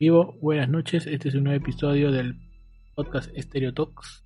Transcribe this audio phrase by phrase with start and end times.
[0.00, 1.06] Vivo, buenas noches.
[1.06, 2.34] Este es un nuevo episodio del
[2.94, 4.24] podcast Stereo Talks.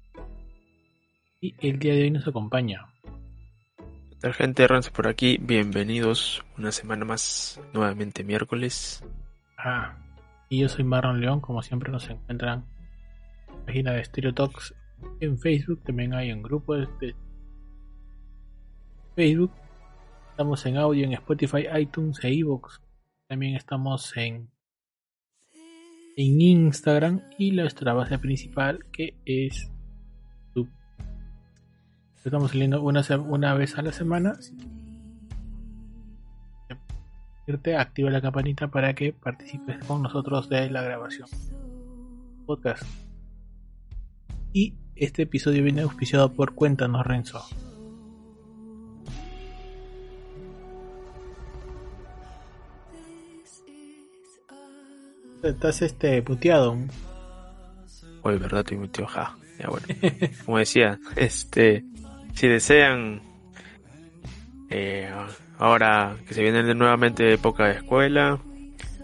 [1.41, 2.87] Y el día de hoy nos acompaña.
[4.09, 4.69] ¿Qué tal, gente?
[4.69, 5.37] Rance por aquí.
[5.43, 9.03] Bienvenidos una semana más, nuevamente miércoles.
[9.59, 9.99] Ah,
[10.49, 11.41] y yo soy Marlon León.
[11.41, 12.65] Como siempre, nos encuentran
[13.49, 14.77] en la página de Stereo Talks
[15.19, 15.83] en Facebook.
[15.83, 16.87] También hay un grupo de
[19.17, 19.51] Facebook.
[20.31, 22.79] Estamos en audio en Spotify, iTunes e iVoox.
[23.27, 24.54] También estamos en
[26.17, 29.71] en Instagram y nuestra base principal que es
[30.55, 30.71] YouTube.
[32.25, 34.39] Estamos saliendo una, una vez a la semana.
[37.77, 41.29] Activa la campanita para que participes con nosotros de la grabación
[42.45, 42.85] podcast.
[44.53, 47.45] Y este episodio viene auspiciado por Cuéntanos Renzo.
[55.45, 56.79] Estás este puteado.
[58.23, 59.37] Oye, verdad, estoy muteado, ja.
[59.59, 59.87] Ya bueno.
[60.47, 61.85] Como decía, este,
[62.33, 63.21] si desean,
[64.71, 65.13] eh,
[65.59, 68.41] ahora que se viene nuevamente época de escuela,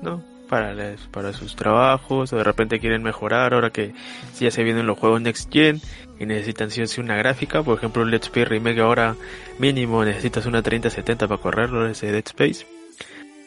[0.01, 0.25] ¿no?
[0.49, 0.75] Para,
[1.13, 3.93] para sus trabajos, o de repente quieren mejorar, ahora que
[4.41, 5.81] ya se vienen los juegos Next Gen
[6.19, 9.15] y necesitan o sí una gráfica, por ejemplo, Let's Play Remake ahora
[9.59, 12.67] mínimo necesitas una 3070 para correrlo, ese Dead Space.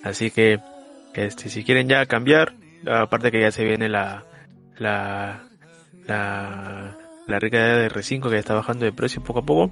[0.04, 0.60] Así que,
[1.14, 2.54] este, si quieren ya cambiar,
[2.88, 4.24] aparte que ya se viene la
[4.78, 5.44] la
[6.08, 9.72] la, la rica de R5 que está bajando de precio poco a poco.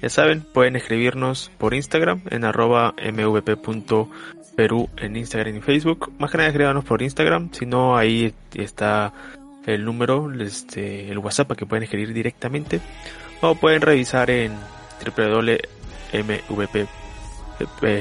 [0.00, 6.12] Ya saben, pueden escribirnos por Instagram en arroba mvp.peru en Instagram y Facebook.
[6.18, 9.12] Más que nada escribanos por Instagram, si no ahí está
[9.66, 12.80] el número, este, el WhatsApp que pueden escribir directamente.
[13.42, 14.52] O pueden revisar en
[15.04, 17.01] www.mvp.peru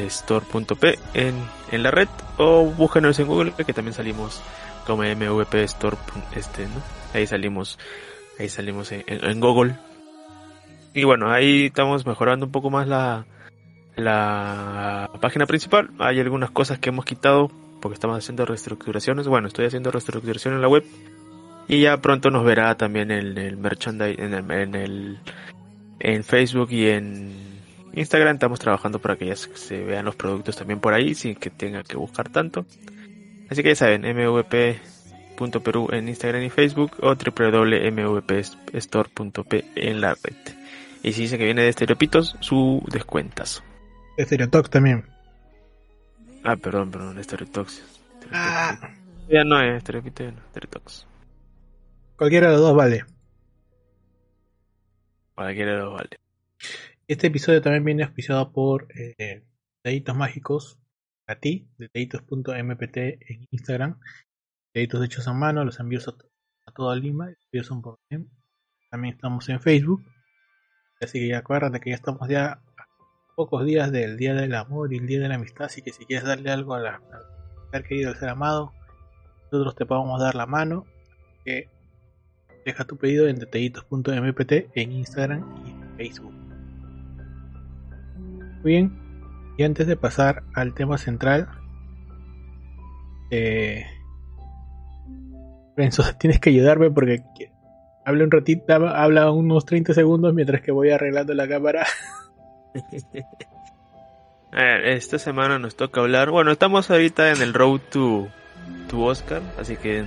[0.07, 1.35] store.p en,
[1.71, 2.07] en la red
[2.37, 4.41] o búsquenos en Google que también salimos
[4.85, 5.97] como MVP Store
[6.35, 6.81] este, ¿no?
[7.13, 7.77] Ahí salimos
[8.39, 9.75] ahí salimos en, Google.
[10.93, 13.25] Y bueno, ahí estamos mejorando un poco más la
[13.95, 15.89] la página principal.
[15.99, 17.51] Hay algunas cosas que hemos quitado
[17.81, 19.27] porque estamos haciendo reestructuraciones.
[19.27, 20.83] Bueno, estoy haciendo reestructuración en la web
[21.67, 25.19] y ya pronto nos verá también en el merchandise en el, en el
[25.99, 27.50] en Facebook y en
[27.93, 31.49] Instagram estamos trabajando para que ya se vean los productos también por ahí sin que
[31.49, 32.65] tenga que buscar tanto.
[33.49, 40.35] Así que ya saben, mvp.peru en Instagram y Facebook o www.mvpstore.p en la red.
[41.03, 43.63] Y si dice que viene de Estereopitos, su descuentas.
[44.17, 45.05] Estereotox también.
[46.43, 47.83] Ah, perdón, perdón, Estereotox.
[48.31, 48.77] Ah.
[49.27, 51.05] Ya no es Estereopito, no, Estereotox.
[52.15, 53.05] Cualquiera de los dos vale.
[55.35, 56.19] Cualquiera de los dos vale.
[57.11, 59.43] Este episodio también viene auspiciado por eh,
[59.83, 60.79] Deditos Mágicos
[61.27, 63.99] a ti, de deditos.mpt en Instagram.
[64.73, 67.99] Deditos hechos a mano, los envíos a, toda Lima, envíos son por
[68.89, 70.01] También estamos en Facebook.
[71.01, 72.87] Así que acuérdate que ya estamos ya a
[73.35, 75.65] pocos días del Día del Amor y el Día de la Amistad.
[75.65, 77.01] Así que si quieres darle algo a
[77.73, 78.71] ser querido, al ser amado,
[79.51, 80.85] nosotros te podemos dar la mano.
[81.43, 81.67] Que
[82.65, 86.40] deja tu pedido en detallitos.mpt en Instagram y en Facebook.
[88.63, 88.91] Bien,
[89.57, 91.49] y antes de pasar al tema central,
[93.31, 93.85] eh,
[95.75, 97.23] Renzo, tienes que ayudarme porque
[98.05, 101.85] habla un ratito, habla unos 30 segundos mientras que voy arreglando la cámara.
[104.51, 106.29] esta semana nos toca hablar.
[106.29, 108.27] Bueno, estamos ahorita en el road to,
[108.89, 110.03] to Oscar, así que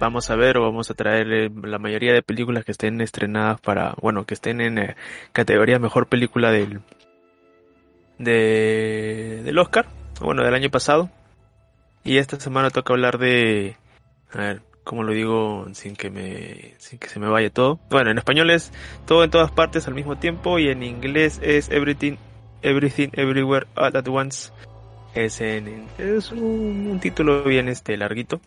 [0.00, 3.60] vamos a ver o vamos a traer eh, la mayoría de películas que estén estrenadas
[3.60, 4.96] para, bueno, que estén en eh,
[5.32, 6.80] categoría mejor película del,
[8.18, 9.86] de, del Oscar,
[10.20, 11.10] bueno, del año pasado.
[12.04, 13.76] Y esta semana toca hablar de,
[14.32, 17.80] a ver, ¿cómo lo digo sin que me, sin que se me vaya todo?
[17.90, 18.72] Bueno, en español es
[19.06, 22.16] todo en todas partes al mismo tiempo y en inglés es everything,
[22.62, 24.52] everything, everywhere all at once.
[25.14, 28.40] Es en, es un, título bien este larguito.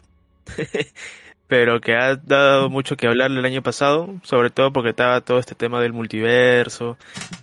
[1.48, 5.40] pero que ha dado mucho que hablar el año pasado, sobre todo porque estaba todo
[5.40, 6.98] este tema del multiverso,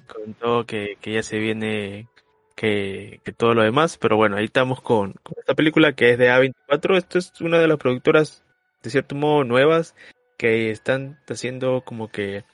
[0.06, 2.06] con todo que, que ya se viene
[2.54, 6.30] que, que, todo lo demás, pero bueno, ahí estamos con, esta película que es de
[6.30, 8.44] A24, esto es una de las productoras
[8.82, 9.94] de cierto modo nuevas
[10.38, 12.44] que están haciendo como que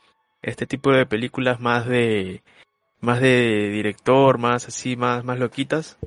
[0.43, 2.43] este tipo de películas más de
[3.01, 5.99] más de director, más así, más, más loquitas.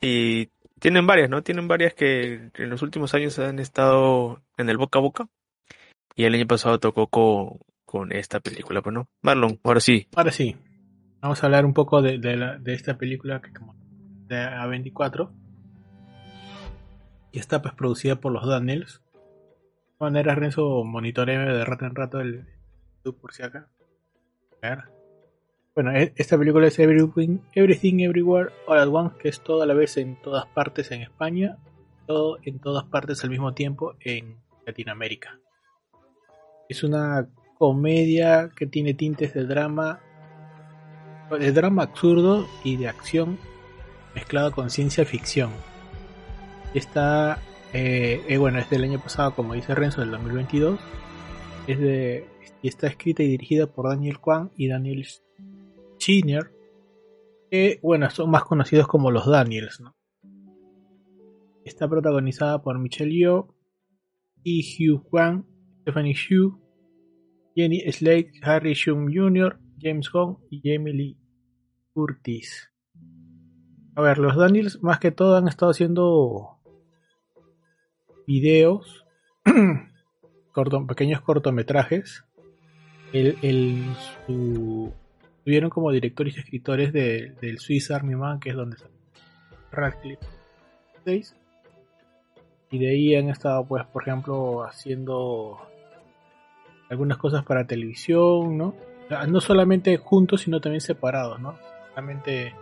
[0.00, 1.42] Y tienen varias, ¿no?
[1.42, 5.28] Tienen varias que en los últimos años han estado en el boca a boca.
[6.14, 9.08] Y el año pasado tocó con, con esta película, pues no.
[9.22, 10.08] Marlon, ahora sí.
[10.14, 10.56] Ahora sí.
[11.20, 13.74] Vamos a hablar un poco de, de, esta película que como
[14.28, 15.30] de A24.
[17.32, 19.02] Y está pues producida por los Daniels.
[19.12, 22.46] De manera Renzo monitorea de rato en rato el
[23.04, 23.68] YouTube por si acá.
[25.74, 29.74] Bueno, e, esta película es Everything, Everything Everywhere All at Once, que es toda la
[29.74, 31.58] vez en todas partes en España,
[32.06, 34.36] todo en todas partes al mismo tiempo en
[34.66, 35.40] Latinoamérica.
[36.68, 37.28] Es una
[37.58, 40.00] comedia que tiene tintes de drama,
[41.36, 43.38] de drama absurdo y de acción
[44.14, 45.50] mezclado con ciencia ficción.
[46.74, 47.40] Está,
[47.72, 50.80] eh, eh, bueno, es del año pasado, como dice Renzo, del 2022.
[51.66, 52.26] Es de,
[52.62, 55.06] está escrita y dirigida por Daniel Kwan y Daniel
[55.98, 56.52] Senior,
[57.50, 59.94] que bueno, son más conocidos como los Daniels, ¿no?
[61.64, 63.54] Está protagonizada por Michelle Yeoh,
[64.42, 65.44] y Hugh Kwan,
[65.82, 66.58] Stephanie Hugh,
[67.54, 71.16] Jenny Slate, Harry Shum Jr., James Hong y Lee
[71.92, 72.70] Curtis.
[73.94, 76.58] A ver, los Daniels más que todo han estado haciendo
[78.26, 79.06] videos,
[80.52, 82.24] corto, pequeños cortometrajes.
[83.12, 83.84] El, el,
[84.26, 84.92] su
[85.48, 88.90] Estuvieron como directores y escritores de, del Swiss Army Man, que es donde está
[89.72, 90.26] Radcliffe
[91.06, 91.34] 6.
[92.70, 95.58] Y de ahí han estado, pues, por ejemplo, haciendo
[96.90, 98.74] algunas cosas para televisión, ¿no?
[99.28, 101.56] No solamente juntos, sino también separados, ¿no?
[101.90, 102.54] Solamente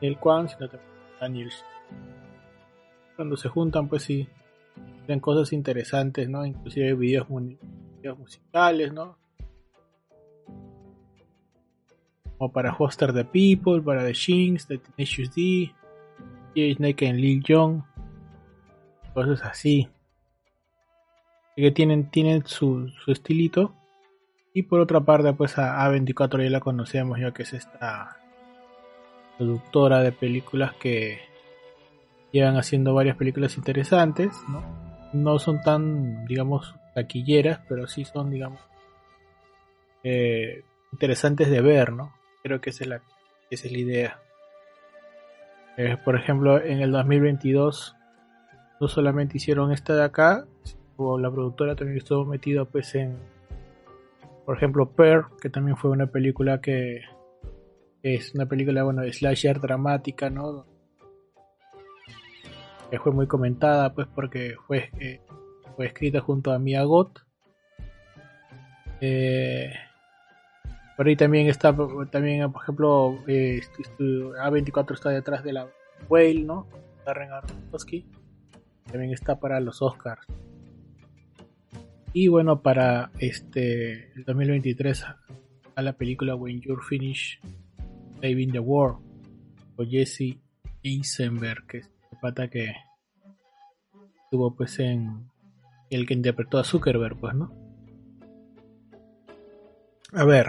[0.00, 0.90] el Kwan, sino también
[1.20, 1.64] Daniels.
[3.14, 4.28] Cuando se juntan, pues sí,
[5.06, 6.44] ven cosas interesantes, ¿no?
[6.46, 9.16] Inclusive videos, videos musicales, ¿no?
[12.38, 15.72] como para Hoster the People, para The Shinx, The Tenacious D,
[16.54, 17.84] Snake and Lil Jon,
[19.14, 19.88] cosas así.
[21.56, 23.74] Que tienen, tienen su, su, estilito.
[24.56, 28.16] Y por otra parte, pues a A24 ya la conocemos, ya que es esta
[29.36, 31.20] productora de películas que
[32.32, 34.64] llevan haciendo varias películas interesantes, ¿no?
[35.12, 38.58] No son tan, digamos, taquilleras, pero sí son, digamos,
[40.02, 42.14] eh, interesantes de ver, ¿no?
[42.42, 43.02] Creo que esa es la,
[43.50, 44.20] es la idea.
[45.76, 47.94] Eh, por ejemplo, en el 2022
[48.80, 53.18] no solamente hicieron esta de acá, sino la productora también estuvo metida pues en,
[54.46, 57.02] por ejemplo, Pearl, que también fue una película que,
[58.02, 60.64] es una película, bueno, de slasher dramática, ¿no?
[62.88, 65.20] Que fue muy comentada pues porque fue, eh,
[65.74, 67.18] fue escrita junto a Mia Gott.
[69.00, 69.72] Eh,
[70.96, 71.74] por ahí también está,
[72.12, 73.60] también, por ejemplo, eh,
[73.98, 75.68] A24 está detrás de la
[76.08, 76.68] Whale, ¿no?
[77.04, 78.06] Darren Aronofsky.
[78.84, 80.24] También está para los Oscars.
[82.18, 85.04] Y bueno, para este el 2023
[85.74, 87.44] a la película When You're Finished
[88.22, 89.00] Saving the World
[89.76, 90.40] o Jesse
[90.82, 92.72] Eisenberg, que es el pata que
[94.24, 95.30] estuvo pues en
[95.90, 97.52] el que interpretó a Zuckerberg, pues, ¿no?
[100.14, 100.46] A ver,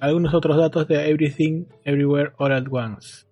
[0.00, 3.24] algunos otros datos de Everything Everywhere All at Once.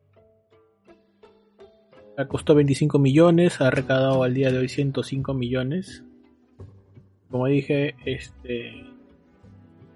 [2.29, 6.03] Costó 25 millones, ha recaudado al día de hoy 105 millones.
[7.35, 8.85] Como dije, este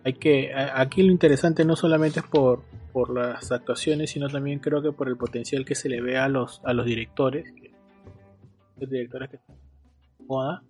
[0.02, 4.82] hay que aquí lo interesante no solamente es por, por las actuaciones, sino también creo
[4.82, 7.54] que por el potencial que se le ve a los a los directores,
[8.76, 9.54] los directores que están
[10.26, 10.64] moda.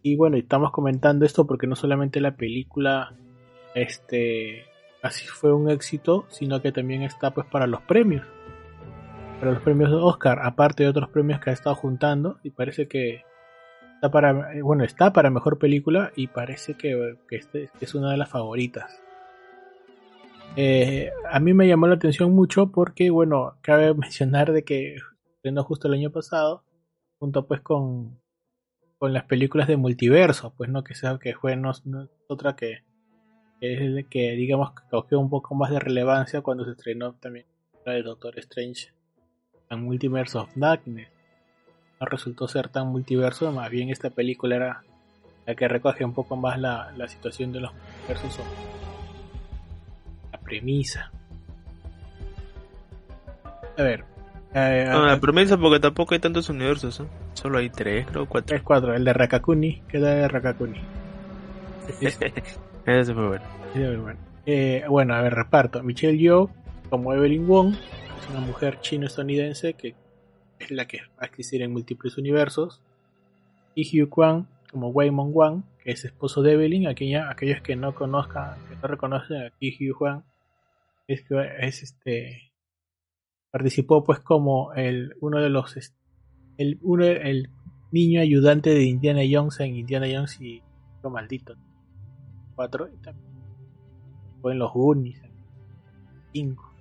[0.00, 3.14] Y bueno, estamos comentando esto porque no solamente la película
[3.74, 4.64] este
[5.02, 8.26] así fue un éxito, sino que también está pues para los premios.
[9.38, 12.88] Para los premios de Oscar, aparte de otros premios que ha estado juntando, y parece
[12.88, 13.28] que
[14.00, 18.10] está para, eh, bueno, está para mejor película y parece que, que, este, es una
[18.10, 18.98] de las favoritas.
[20.56, 24.96] Eh, a mí me llamó la atención mucho porque, bueno, cabe mencionar de que
[25.34, 26.64] estrenó justo el año pasado,
[27.18, 28.18] junto pues con,
[28.96, 31.72] con las películas de multiverso, pues no que sea que fue no,
[32.26, 32.78] otra que,
[33.60, 37.44] es que digamos que cogió un poco más de relevancia cuando se estrenó también
[37.84, 38.94] la de Doctor Strange
[39.68, 41.19] en Multiverse of Darkness.
[42.00, 44.82] No resultó ser tan multiverso, más bien esta película era
[45.46, 48.40] la que recoge un poco más la, la situación de los multiversos
[50.50, 51.12] premisa.
[53.78, 54.04] A ver.
[54.52, 57.04] Eh, no, la premisa porque tampoco hay tantos universos, ¿eh?
[57.34, 58.48] Solo hay tres, creo, cuatro.
[58.48, 58.94] Tres, cuatro.
[58.94, 60.80] El de Rakakuni, queda de Rakakuni.
[62.00, 63.44] Ese fue bueno.
[63.74, 64.18] bueno.
[64.44, 65.84] Eh, bueno, a ver, reparto.
[65.84, 66.50] Michelle Yeoh
[66.88, 69.94] como Evelyn Wong, es una mujer chino-estadounidense que
[70.60, 72.80] es la que va a existir en múltiples universos.
[73.74, 76.86] Y Hugh Kwan como Waymon Wang, que es esposo de Evelyn.
[76.86, 80.24] aquellos que no conozcan, que no reconocen a Hugh Kwan,
[81.08, 82.52] es que es este
[83.50, 85.76] participó pues como el uno de los
[86.56, 87.50] el uno el
[87.90, 90.62] niño ayudante de Indiana Jones en Indiana Jones y
[91.02, 91.56] lo maldito
[92.54, 93.28] cuatro y también
[94.40, 95.20] fue en los Goonies
[96.32, 96.72] cinco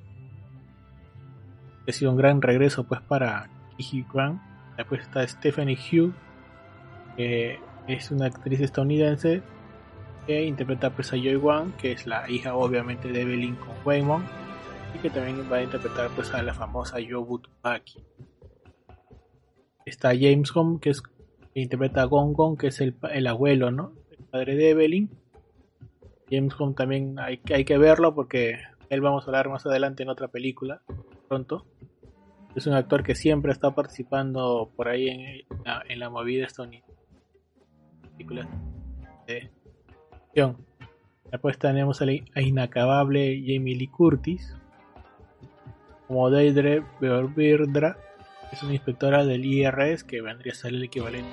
[1.88, 4.41] ha sido un gran regreso pues para Hugh Grant
[4.77, 6.13] después está Stephanie Hugh
[7.15, 9.41] que es una actriz estadounidense
[10.25, 14.24] que interpreta pues, a Joy Wan, que es la hija obviamente de Evelyn con Waymon,
[14.95, 18.03] y que también va a interpretar pues a la famosa Yobu Tupaki.
[19.86, 21.09] Está James Home, que es que
[21.55, 23.93] interpreta a Gong Gong, que es el, el abuelo, ¿no?
[24.12, 25.09] El padre de Evelyn.
[26.29, 28.59] James Home también hay, hay que verlo porque
[28.89, 30.83] él vamos a hablar más adelante en otra película,
[31.27, 31.65] pronto.
[32.56, 36.91] Es un actor que siempre está participando por ahí en, la, movida estadounidense.
[41.32, 44.56] Después tenemos a la inacabable Jamie Lee Curtis
[46.10, 47.96] como Deidre Beorbirdra,
[48.51, 51.29] es una inspectora del IRS que vendría a ser el equivalente.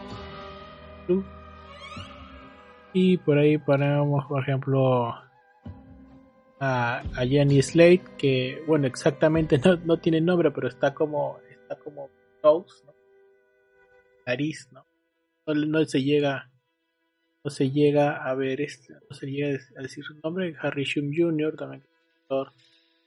[2.92, 5.14] Y por ahí ponemos, por ejemplo,
[6.60, 12.10] a, a Jenny Slate, que, bueno, exactamente no, tiene nombre, pero está como, está como
[12.42, 12.94] Nose, ¿no?
[14.26, 14.86] Nariz, ¿no?
[15.46, 16.50] No, no se llega
[17.46, 21.12] no se llega a ver este, no se llega a decir su nombre, Harry Shum
[21.16, 21.84] Jr., también
[22.22, 22.52] actor,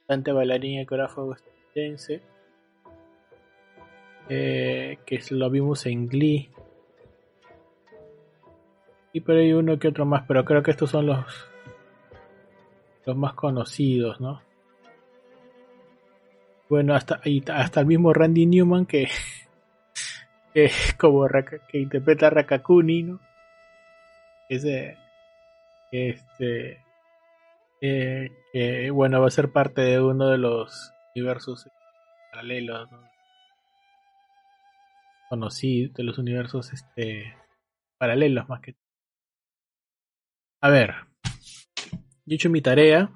[0.06, 2.22] cantante, bailarín y coreógrafo estadounidense,
[4.30, 6.48] eh, que lo vimos en Glee.
[9.12, 11.49] Y por ahí uno que otro más, pero creo que estos son los
[13.06, 14.42] los más conocidos, ¿no?
[16.68, 17.20] Bueno, hasta,
[17.52, 19.08] hasta el mismo Randy Newman que,
[20.54, 21.26] que como
[21.68, 23.20] que interpreta a Rakakuni, ¿no?
[24.50, 24.98] ese
[25.92, 26.84] este
[27.80, 31.68] eh, que bueno va a ser parte de uno de los universos
[32.32, 32.88] paralelos
[35.28, 37.36] conocidos de los universos este
[37.96, 38.74] paralelos más que
[40.60, 40.94] a ver
[42.30, 43.10] yo he hecho mi tarea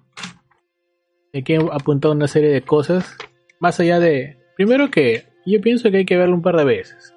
[1.32, 1.42] he
[1.72, 3.16] apuntado una serie de cosas
[3.60, 7.14] más allá de primero que yo pienso que hay que verlo un par de veces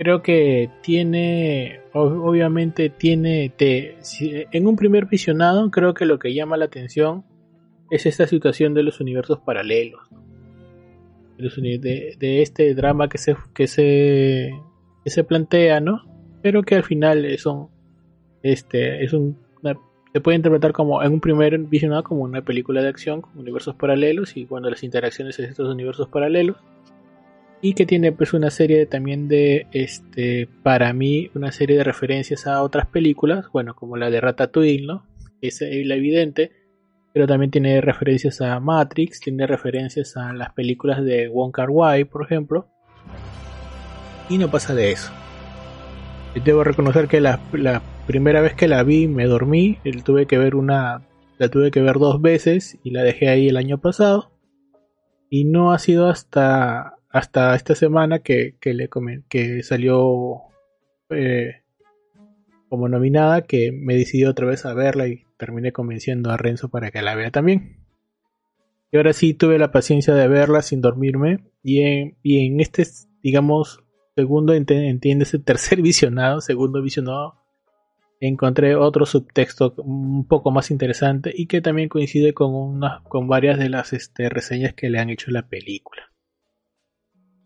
[0.00, 6.64] creo que tiene, obviamente tiene, en un primer visionado creo que lo que llama la
[6.64, 7.24] atención
[7.90, 10.00] es esta situación de los universos paralelos,
[11.36, 14.50] de, este drama que se, que se,
[15.04, 16.02] se plantea, ¿no?
[16.40, 17.68] Pero que al final es un,
[18.42, 19.36] este, es un,
[20.12, 23.76] se puede interpretar como en un primer visionado como una película de acción con universos
[23.76, 26.56] paralelos y cuando las interacciones de estos universos paralelos.
[27.62, 32.46] Y que tiene pues una serie también de este para mí una serie de referencias
[32.46, 35.04] a otras películas bueno como la de Ratatouille no
[35.42, 36.52] es la evidente
[37.12, 42.04] pero también tiene referencias a Matrix tiene referencias a las películas de Wong Kar Wai
[42.04, 42.66] por ejemplo.
[44.30, 45.12] Y no pasa de eso.
[46.44, 49.78] Debo reconocer que la, la primera vez que la vi me dormí
[50.54, 51.06] una
[51.38, 54.32] la tuve que ver dos veces y la dejé ahí el año pasado
[55.28, 58.56] y no ha sido hasta esta semana que,
[59.62, 60.42] salió
[61.10, 61.62] eh,
[62.68, 66.90] como nominada que me decidí otra vez a verla y terminé convenciendo a Renzo para
[66.90, 67.76] que la vea también.
[68.90, 72.84] Y ahora sí tuve la paciencia de verla sin dormirme y en, y en este,
[73.22, 73.84] digamos,
[74.16, 77.39] segundo, ese tercer visionado, segundo visionado,
[78.20, 83.58] encontré otro subtexto un poco más interesante y que también coincide con, una, con varias
[83.58, 86.02] de las este, reseñas que le han hecho la película.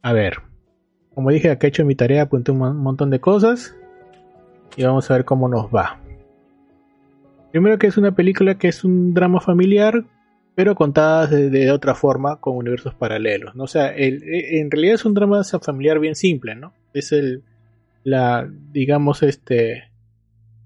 [0.02, 0.38] A ver,
[1.14, 3.76] como dije, acá he hecho mi tarea, apunté un montón de cosas
[4.76, 6.00] y vamos a ver cómo nos va.
[7.52, 10.04] Primero que es una película que es un drama familiar,
[10.56, 13.54] pero contada de, otra forma, con universos paralelos.
[13.54, 13.68] ¿no?
[13.68, 16.72] Sea, el, e, en realidad es un drama familiar bien simple, ¿no?
[16.92, 17.44] Es el,
[18.02, 19.84] la, digamos, este,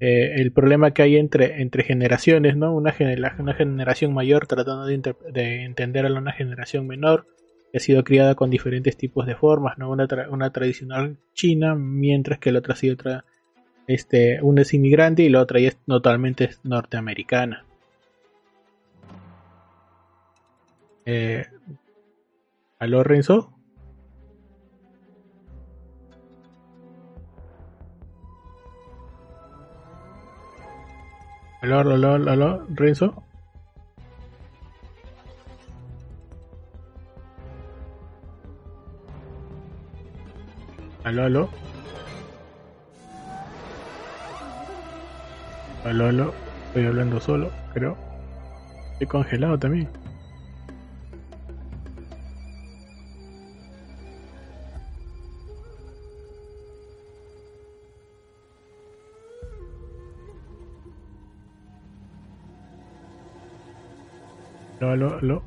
[0.00, 2.72] eh, el problema que hay entre, entre generaciones, ¿no?
[2.72, 2.94] Una,
[3.38, 7.26] una generación mayor tratando de, de, entender a una generación menor
[7.72, 9.90] que ha sido criada con diferentes tipos de formas, ¿no?
[9.90, 13.24] Una, una tradicional china, mientras que la otra ha sido otra,
[13.88, 17.64] este, una es inmigrante y la otra es totalmente norteamericana.
[21.06, 21.44] Eh,
[22.78, 23.57] ¿Aló, Renzo?
[31.60, 33.24] Aló, aló, aló, Renzo.
[41.02, 41.48] Aló, aló.
[45.84, 46.34] Aló, aló.
[46.68, 47.96] Estoy hablando solo, creo.
[48.92, 49.88] Estoy congelado también.
[64.88, 65.42] Aló, aló, aló.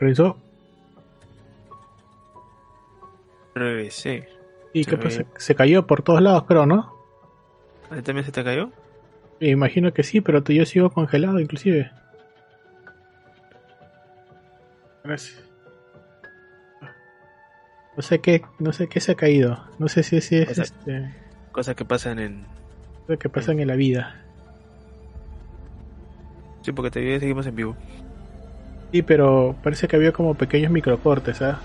[0.00, 0.36] ¿Regresó?
[3.54, 4.28] Regresé.
[4.72, 5.24] ¿Y qué pasa?
[5.36, 6.92] Se cayó por todos lados, creo, ¿no?
[7.90, 8.70] ¿A también se te cayó?
[9.40, 11.90] Me imagino que sí, pero yo sigo congelado inclusive.
[15.02, 15.42] Gracias.
[17.96, 19.64] No sé qué, no sé qué se ha caído.
[19.78, 21.14] No sé si, es este.
[21.52, 22.46] Cosas que pasan en.
[23.06, 24.22] Cosas que pasan en la vida.
[26.62, 27.76] Sí, porque te seguimos en vivo.
[28.92, 31.60] Sí, pero parece que había como pequeños microcortes, ¿ah?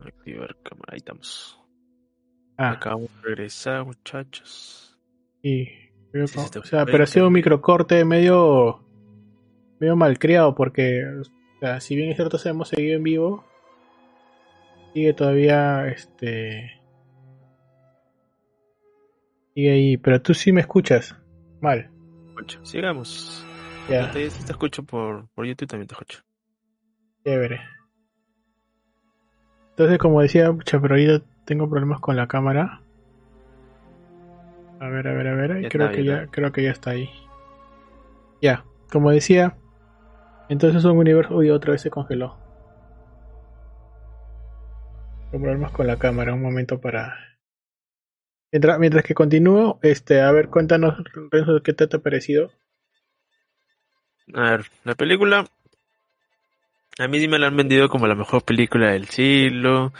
[0.00, 1.61] Activar cámara, ahí estamos.
[2.62, 2.72] Ah.
[2.72, 4.96] Acabamos de regresar, muchachos.
[5.42, 5.68] Sí,
[6.14, 8.84] o sea, pero ha sido un microcorte medio
[9.80, 11.24] medio malcriado porque o
[11.58, 13.44] sea, si bien es cierto se hemos seguido en vivo
[14.92, 16.80] sigue todavía este
[19.54, 21.16] sigue ahí, pero tú sí me escuchas
[21.60, 21.90] mal.
[22.62, 23.44] Sigamos.
[23.88, 24.10] Ya.
[24.10, 26.20] Te, te, escucho por, por YouTube también te escucho.
[27.24, 27.60] Chévere.
[29.70, 32.80] Entonces, como decía, mucha, pero ahorita tengo problemas con la cámara.
[34.80, 35.68] A ver, a ver, a ver.
[35.68, 37.10] creo que ya, creo que ya está ahí.
[38.40, 39.56] Ya, como decía,
[40.48, 41.36] entonces un universo.
[41.36, 42.36] Uy, otra vez se congeló.
[45.30, 46.34] Tengo problemas con la cámara.
[46.34, 47.16] Un momento para.
[48.50, 52.50] Mientras, mientras que continúo, este, a ver, cuéntanos, Renzo, qué te ha parecido.
[54.34, 55.46] A ver, la película.
[56.98, 59.92] A mí sí me la han vendido como la mejor película del siglo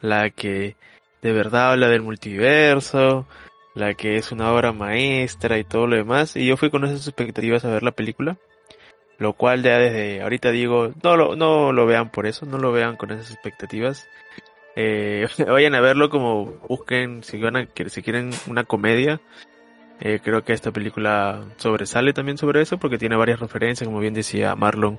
[0.00, 0.76] la que
[1.22, 3.26] de verdad habla del multiverso,
[3.74, 6.36] la que es una obra maestra y todo lo demás.
[6.36, 8.36] Y yo fui con esas expectativas a ver la película.
[9.18, 12.72] Lo cual ya desde ahorita digo, no lo, no lo vean por eso, no lo
[12.72, 14.08] vean con esas expectativas.
[14.76, 19.20] Eh, vayan a verlo como busquen, si, van a, si quieren una comedia.
[20.00, 24.14] Eh, creo que esta película sobresale también sobre eso porque tiene varias referencias, como bien
[24.14, 24.98] decía Marlon,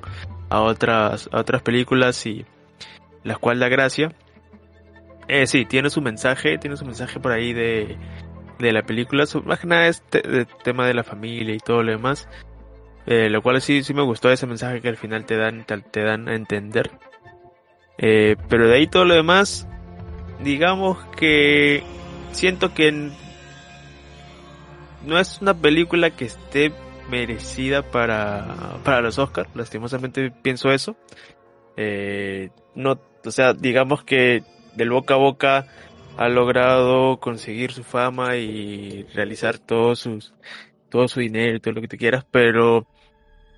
[0.50, 2.46] a otras, a otras películas y
[3.24, 4.14] las cual da gracia.
[5.28, 7.98] Eh, sí, tiene su mensaje, tiene su mensaje por ahí de,
[8.60, 9.26] de la película.
[9.26, 10.04] Su, más que nada es
[10.64, 12.28] tema de la familia y todo lo demás.
[13.06, 16.04] Eh, lo cual sí, sí me gustó ese mensaje que al final te dan, te,
[16.04, 16.92] dan a entender.
[17.98, 19.68] Eh, pero de ahí todo lo demás,
[20.44, 21.84] digamos que
[22.32, 23.12] siento que
[25.06, 26.72] no es una película que esté
[27.10, 29.50] merecida para, para los Oscars.
[29.56, 30.96] Lastimosamente pienso eso.
[31.78, 34.44] Eh, no, o sea, digamos que
[34.76, 35.68] del boca a boca
[36.18, 40.34] ha logrado conseguir su fama y realizar todos sus
[40.90, 42.86] todo su dinero y todo lo que tú quieras, pero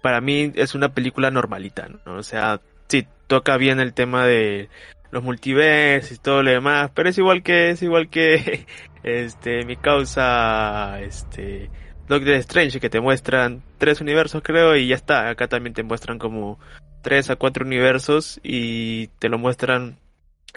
[0.02, 2.16] para mí es una película normalita, ¿no?
[2.18, 4.70] O sea, sí, toca bien el tema de
[5.12, 8.66] los multiversos y todo lo demás, pero es igual que, es igual que,
[9.04, 11.72] este, mi causa, este,
[12.08, 15.30] Doctor Strange, que te muestran tres universos, creo, y ya está.
[15.30, 16.60] Acá también te muestran como
[17.02, 19.98] tres a cuatro universos y te lo muestran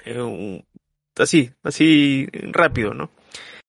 [0.04, 0.64] eh,
[1.16, 3.10] así, así rápido, ¿no?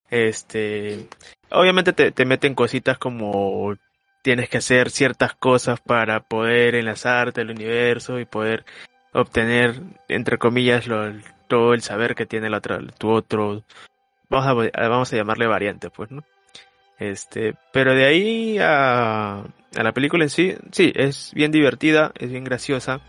[0.10, 1.08] Este,
[1.52, 3.76] obviamente te, te meten cositas como
[4.22, 8.66] tienes que hacer ciertas cosas para poder enlazarte al universo y poder
[9.14, 11.14] obtener, entre comillas, lo,
[11.48, 13.64] todo el saber que tiene la otra, tu otro,
[14.30, 16.24] vamos a, vamos a llamarle variante, pues, ¿no?
[17.00, 22.32] Este, pero de ahí a, a la película en sí, sí, es bien divertida, es
[22.32, 23.02] bien graciosa,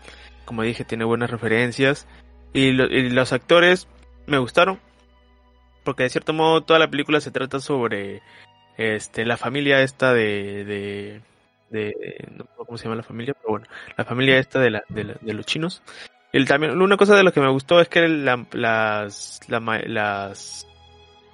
[0.45, 2.07] como dije, tiene buenas referencias,
[2.53, 3.87] y, y los actores
[4.27, 4.79] me gustaron,
[5.83, 8.21] porque de cierto modo toda la película se trata sobre
[8.77, 11.21] este la familia esta de, de
[11.69, 14.83] de, no sé cómo se llama la familia, pero bueno, la familia esta de, la,
[14.89, 15.81] de, los chinos.
[16.31, 20.67] El, también, una cosa de lo que me gustó es que la, las, las,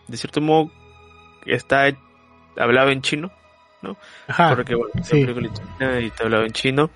[0.07, 0.71] de cierto modo,
[1.45, 1.87] está
[2.57, 3.31] hablado en chino,
[3.81, 3.97] ¿no?
[4.55, 5.19] Porque bueno, sí.
[5.19, 6.89] y te hablado en chino.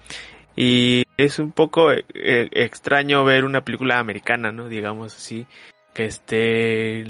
[0.56, 4.68] Y es un poco eh, extraño ver una película americana, ¿no?
[4.68, 5.46] Digamos así,
[5.94, 7.06] que esté,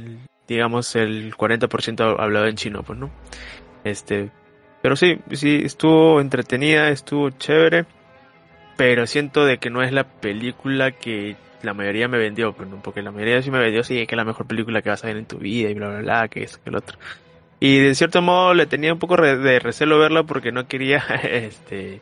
[0.47, 3.09] digamos, el 40% hablado en chino, pues, ¿no?
[3.83, 4.29] Este,
[4.81, 7.85] pero sí, sí, estuvo entretenida, estuvo chévere,
[8.77, 13.01] pero siento de que no es la película que la mayoría me vendió, pues, porque
[13.01, 15.17] la mayoría sí me vendió, sí, que es la mejor película que vas a ver
[15.17, 16.97] en tu vida y bla, bla, bla, que eso, que el otro.
[17.59, 22.01] Y de cierto modo le tenía un poco de recelo verla porque no quería, este,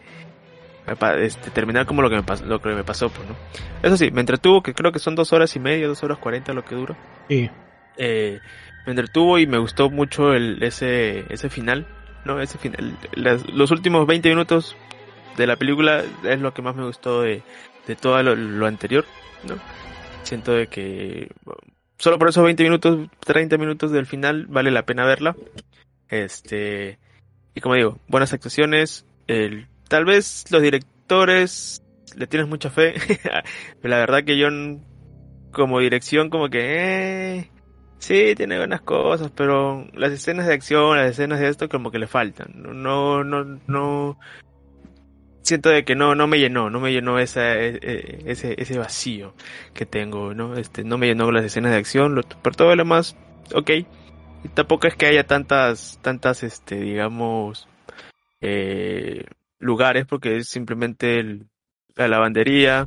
[1.19, 3.35] este, terminar como lo que me pasó, lo que me pasó, pues, ¿no?
[3.83, 6.53] Eso sí, me entretuvo, que creo que son dos horas y media, dos horas cuarenta
[6.53, 6.97] lo que dura.
[7.29, 7.49] Sí.
[7.97, 8.39] Eh,
[8.85, 11.87] me entretuvo y me gustó mucho el, ese, ese final
[12.27, 12.41] ¿no?
[12.41, 14.75] Ese final, los últimos 20 minutos
[15.37, 17.41] de la película es lo que más me gustó de,
[17.87, 19.05] de todo lo, anterior,
[19.47, 19.55] ¿no?
[20.23, 21.31] Siento de que
[21.97, 25.35] solo por esos 20 minutos, 30 minutos del final vale la pena verla.
[26.09, 26.99] Este,
[27.55, 31.83] y como digo, buenas actuaciones, el, tal vez los directores
[32.15, 32.95] le tienes mucha fe,
[33.81, 34.47] pero la verdad que yo
[35.51, 37.51] como dirección como que eh,
[37.99, 41.99] Sí, tiene buenas cosas, pero las escenas de acción, las escenas de esto como que
[41.99, 42.53] le faltan.
[42.55, 44.19] No, no, no.
[45.41, 49.33] Siento de que no, no me llenó, no me llenó e, e, ese, ese vacío
[49.73, 50.55] que tengo, ¿no?
[50.57, 53.15] Este, no me llenó las escenas de acción, lo, por todo lo demás,
[53.53, 53.69] ok.
[54.43, 57.67] Y tampoco es que haya tantas, tantas, este, digamos,
[58.41, 59.25] eh,
[59.59, 61.47] lugares, porque es simplemente el,
[61.95, 62.85] la lavandería,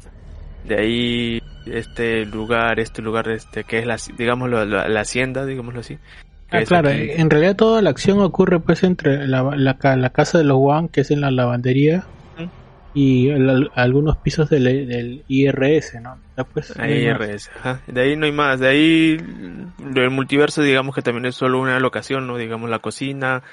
[0.64, 5.98] de ahí este lugar, este lugar este que es la digamos la, hacienda, digámoslo así.
[6.50, 10.59] Ah, claro, en realidad toda la acción ocurre pues entre la, la, casa de los
[10.59, 12.04] Wang, que es en la lavandería,
[12.92, 13.30] y
[13.74, 16.18] algunos pisos del, del IRS, ¿no?
[16.52, 17.50] Pues, IRS,
[17.87, 19.16] de ahí no hay más, de ahí
[19.94, 22.37] el multiverso digamos que también es solo una locación, ¿no?
[22.37, 23.44] Digamos la cocina,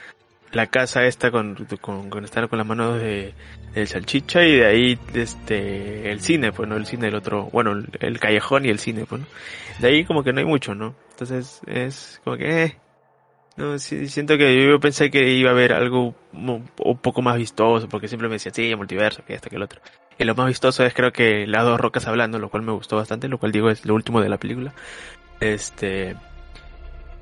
[0.52, 3.34] la casa esta con, con, estar con las manos de,
[3.76, 7.72] el salchicha y de ahí este el cine, pues no el cine el otro, bueno,
[8.00, 9.22] el, callejón y el cine, pues.
[9.80, 10.96] De ahí como que no hay mucho, ¿no?
[11.12, 12.78] Entonces es como que eh,
[13.58, 17.90] no, sí, siento que yo pensé que iba a haber algo un poco más vistoso,
[17.90, 19.82] porque siempre me decía, sí, multiverso, que esto, que el otro.
[20.20, 22.98] Y lo más vistoso es creo que las dos rocas hablando, lo cual me gustó
[22.98, 24.74] bastante, lo cual digo es lo último de la película.
[25.40, 26.16] Este,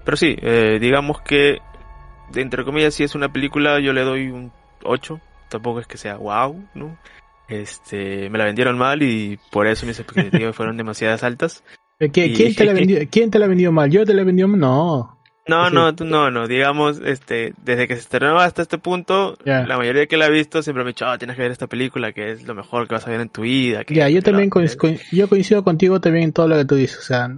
[0.04, 1.60] pero sí, eh, digamos que
[2.34, 4.52] entre comillas, si es una película, yo le doy un
[4.84, 5.20] 8.
[5.50, 6.98] Tampoco es que sea wow, ¿no?
[7.48, 11.64] Este, me la vendieron mal y por eso mis expectativas fueron demasiadas altas.
[12.00, 13.90] Eh, ¿Quién, te la vendió, ¿Quién te la vendió mal?
[13.90, 14.60] ¿Yo te la vendió mal?
[14.60, 15.16] No.
[15.48, 20.08] No, no, no, no, digamos, este, desde que se estrenó hasta este punto, la mayoría
[20.08, 22.32] que la ha visto siempre me ha dicho, ah, tienes que ver esta película, que
[22.32, 23.84] es lo mejor que vas a ver en tu vida.
[23.88, 24.50] ya, yo también
[25.12, 27.38] yo coincido contigo también en todo lo que tú dices, o sea,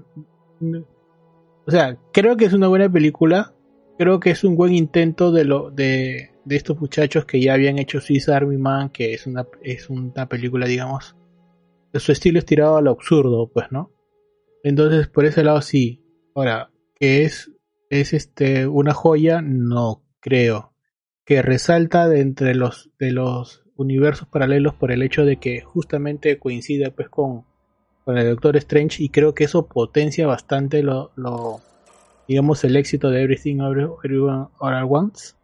[1.65, 3.51] o sea, creo que es una buena película,
[3.97, 7.79] creo que es un buen intento de lo de, de estos muchachos que ya habían
[7.79, 11.15] hecho Swiss Army Man, que es una es una película, digamos,
[11.93, 13.91] su estilo estirado a lo absurdo, pues, ¿no?
[14.63, 16.03] Entonces, por ese lado sí.
[16.35, 17.51] Ahora, que es
[17.89, 20.73] es este una joya, no creo.
[21.25, 26.39] Que resalta de entre los de los universos paralelos por el hecho de que justamente
[26.39, 27.45] coincide pues con,
[28.05, 31.11] con el Doctor Strange y creo que eso potencia bastante lo
[32.27, 35.35] digamos, el éxito de Everything Everyone All At Once.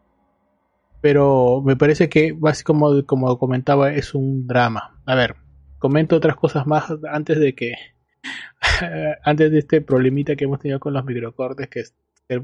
[1.01, 5.01] Pero me parece que, como, como comentaba, es un drama.
[5.05, 5.35] A ver,
[5.79, 7.73] comento otras cosas más antes de que.
[9.23, 11.83] antes de este problemita que hemos tenido con los microcortes que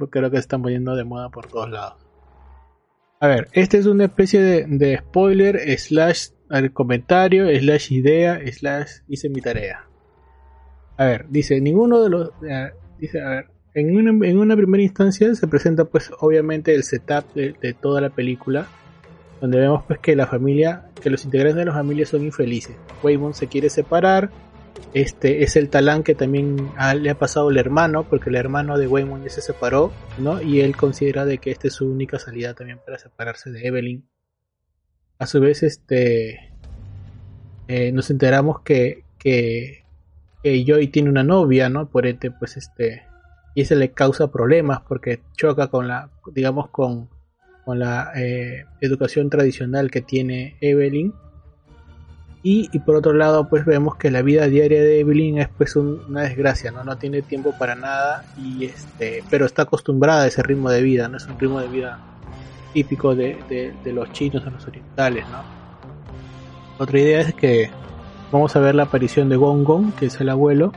[0.10, 2.06] creo que se están poniendo de moda por todos lados.
[3.22, 6.30] A ver, este es una especie de, de spoiler, slash
[6.74, 9.88] comentario, slash idea, slash hice mi tarea.
[10.98, 12.30] A ver, dice, ninguno de los...
[12.48, 17.76] Eh, dice, a ver, en una, primera instancia se presenta pues obviamente el setup de,
[17.80, 18.68] toda la película
[19.42, 22.76] donde vemos pues que la familia que los integrantes de la familia son infelices.
[23.04, 24.32] Waymond se quiere separar
[24.94, 28.88] este es el talán que también le ha pasado el hermano porque el hermano de
[28.88, 32.54] Waymond ya se separó no y él considera de que esta es su única salida
[32.54, 34.10] también para separarse de Evelyn.
[35.20, 36.54] A su vez este
[37.68, 39.84] eh, nos enteramos que, que
[40.44, 41.90] que Joy tiene una novia, ¿no?
[41.90, 43.04] Por este, pues este,
[43.56, 47.10] y eso le causa problemas porque choca con la, digamos, con,
[47.66, 51.14] con la eh, educación tradicional que tiene Evelyn.
[52.42, 55.76] Y, y, por otro lado, pues vemos que la vida diaria de Evelyn es pues
[55.76, 56.86] una desgracia, ¿no?
[56.86, 61.10] No tiene tiempo para nada y este, pero está acostumbrada a ese ritmo de vida,
[61.10, 61.18] ¿no?
[61.18, 62.00] Es un ritmo de vida
[62.74, 65.44] típico de, de, de los chinos o los orientales, ¿no?
[66.78, 67.70] Otra idea es que
[68.32, 70.72] vamos a ver la aparición de Gong Gong, que es el abuelo,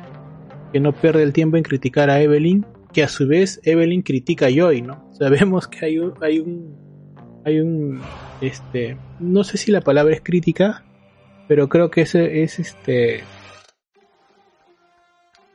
[0.72, 4.46] que no pierde el tiempo en criticar a Evelyn, que a su vez Evelyn critica
[4.46, 5.08] a Joy, ¿no?
[5.18, 6.76] Sabemos que hay un, hay un,
[7.44, 8.00] hay un,
[8.40, 10.84] este, no sé si la palabra es crítica,
[11.48, 13.24] pero creo que ese es este,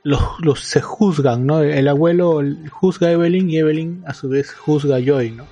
[0.02, 1.60] los, los se juzgan, ¿no?
[1.60, 5.46] El abuelo juzga a Evelyn y Evelyn a su vez juzga a Joy, ¿no?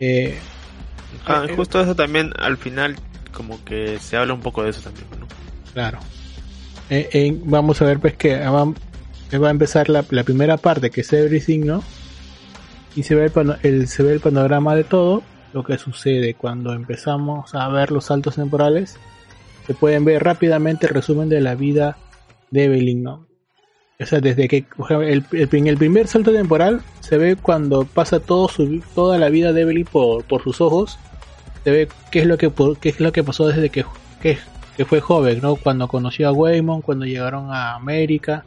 [0.00, 0.36] Eh,
[1.26, 2.96] ah, justo eso también al final
[3.32, 5.26] como que se habla un poco de eso también, ¿no?
[5.72, 6.00] Claro.
[6.94, 11.10] Eh, vamos a ver pues que va, va a empezar la, primera parte que es
[11.10, 11.82] Everything, ¿no?
[12.94, 15.22] Y se ve el, el, se ve el panorama de todo,
[15.54, 18.98] lo que sucede cuando empezamos a ver los saltos temporales.
[19.66, 21.96] Se pueden ver rápidamente el resumen de la vida
[22.50, 23.26] de Evelyn, ¿no?
[23.98, 28.82] O sea, desde que el, el, primer salto temporal se ve cuando pasa todo su,
[28.94, 30.98] toda la vida de Evelyn por, sus ojos.
[31.64, 32.52] Se ve qué es lo que,
[32.82, 33.86] es lo que pasó desde que,
[34.76, 35.56] que fue joven, ¿no?
[35.56, 38.44] Cuando conoció a Waymon, cuando llegaron a América,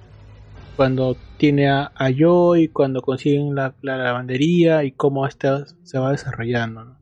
[0.75, 6.11] cuando tiene a, a Joy, cuando consiguen la, la, lavandería y cómo esta se va
[6.11, 6.97] desarrollando, ¿no?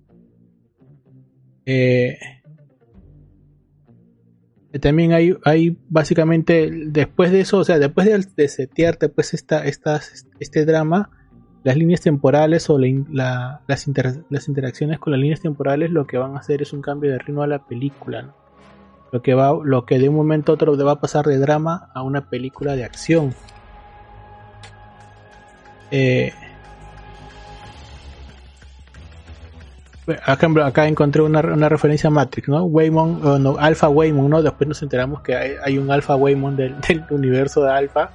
[1.65, 2.17] Eh,
[4.81, 9.65] también hay, hay básicamente después de eso, o sea, después de, de setear después esta,
[9.65, 10.01] esta,
[10.39, 11.11] este drama,
[11.63, 16.17] las líneas temporales o la, las, inter, las interacciones con las líneas temporales lo que
[16.17, 18.42] van a hacer es un cambio de ritmo a la película, ¿no?
[19.13, 21.91] Lo que, va, lo que de un momento a otro va a pasar de drama
[21.93, 23.35] a una película de acción.
[25.91, 26.33] Eh,
[30.25, 32.63] acá, encontré una, una, referencia a Matrix, ¿no?
[32.63, 34.41] Waymon, no, Alpha Waymon, ¿no?
[34.41, 38.09] Después nos enteramos que hay, hay un Alpha Waymon del, del, universo de Alpha,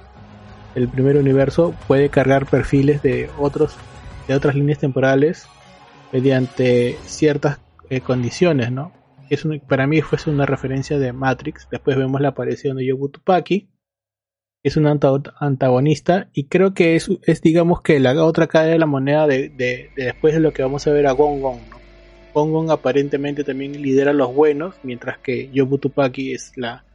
[0.75, 3.77] el primer universo, puede cargar perfiles de otros
[4.27, 5.47] de otras líneas temporales
[6.11, 7.57] mediante ciertas
[7.89, 8.98] eh, condiciones, ¿no?
[9.29, 11.67] Es para mí fue una referencia de Matrix.
[11.69, 13.69] Después vemos la aparición de Yobu Tupaki,
[14.61, 19.25] es un antagonista y creo que es, digamos que la otra cara de la moneda
[19.25, 21.59] de, de, de, después de lo que vamos a ver a Gong Gong.
[21.69, 21.79] ¿no?
[22.33, 26.85] Gong Gong aparentemente también lidera a los buenos, mientras que Yobu Tupaki es la,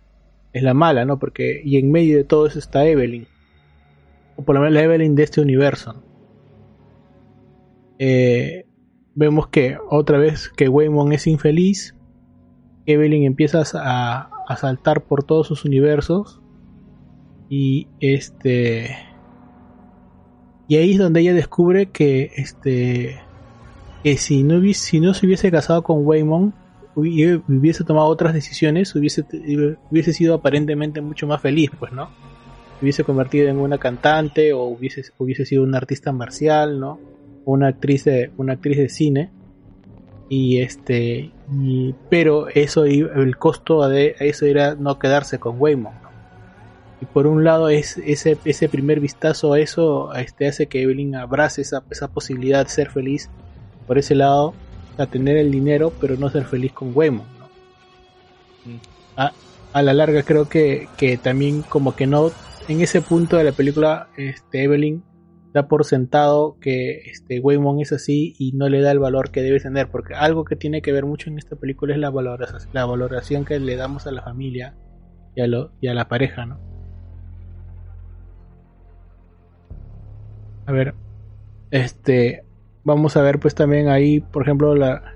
[0.52, 1.18] es la mala, ¿no?
[1.18, 3.26] Porque, y en medio de todo eso está Evelyn.
[4.36, 6.02] O por lo menos la Evelyn de este universo.
[7.98, 8.66] Eh,
[9.14, 11.94] vemos que otra vez que Waymon es infeliz.
[12.86, 16.40] Evelyn empieza a, a saltar por todos sus universos
[17.48, 18.96] y este.
[20.66, 23.20] Y ahí es donde ella descubre que este.
[24.02, 26.52] Que si no, si no se hubiese casado con Waymon
[26.96, 29.24] hubiese tomado otras decisiones, hubiese,
[29.90, 32.08] hubiese sido aparentemente mucho más feliz, pues, ¿no?
[32.80, 37.00] Hubiese convertido en una cantante o hubiese, hubiese sido una artista marcial, ¿no?
[37.44, 39.30] Una actriz de, una actriz de cine.
[40.28, 46.04] Y este, y, pero eso, el costo de eso era no quedarse con Waymon
[47.00, 51.16] y por un lado es ese, ese primer vistazo a eso este, hace que Evelyn
[51.16, 53.28] abrace esa, esa posibilidad de ser feliz
[53.86, 54.54] por ese lado,
[54.96, 57.26] a tener el dinero, pero no ser feliz con Wemo.
[57.38, 58.72] ¿no?
[58.72, 58.80] Mm.
[59.16, 59.32] A,
[59.72, 62.30] a, la larga creo que, que también como que no,
[62.68, 65.02] en ese punto de la película, este, Evelyn
[65.54, 69.40] da por sentado que este Waymon es así y no le da el valor que
[69.40, 72.68] debe tener, porque algo que tiene que ver mucho en esta película es la valoración,
[72.72, 74.74] la valoración que le damos a la familia
[75.36, 76.58] y a, lo, y a la pareja, ¿no?
[80.66, 80.94] A ver,
[81.70, 82.44] este,
[82.82, 85.14] vamos a ver pues también ahí, por ejemplo, la,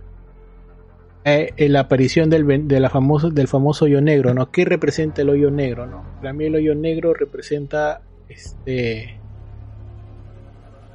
[1.24, 4.52] eh, la aparición del, de la famoso, del famoso hoyo negro, ¿no?
[4.52, 6.04] ¿Qué representa el hoyo negro, no?
[6.18, 9.17] Para mí el hoyo negro representa, este,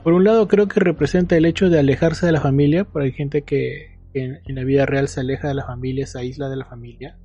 [0.03, 3.11] por un lado creo que representa el hecho de alejarse de la familia, porque hay
[3.13, 6.65] gente que, en, la vida real se aleja de la familia, se aísla de la
[6.65, 7.17] familia,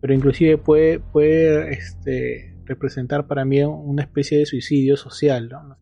[0.00, 5.78] pero inclusive puede, puede, este, representar para mí una especie de suicidio social, ¿no?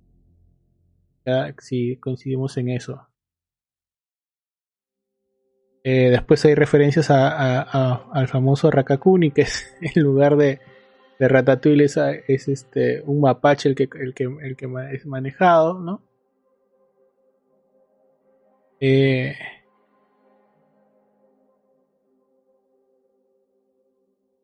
[1.25, 3.09] Ya, si coincidimos en eso.
[5.85, 10.61] Eh, después hay referencias a, al famoso Rakakuni, que es en lugar de,
[11.19, 15.79] de Ratatouille es, es, este un mapache el que, el que, el que es manejado,
[15.81, 16.12] ¿no?
[18.85, 19.37] Eh,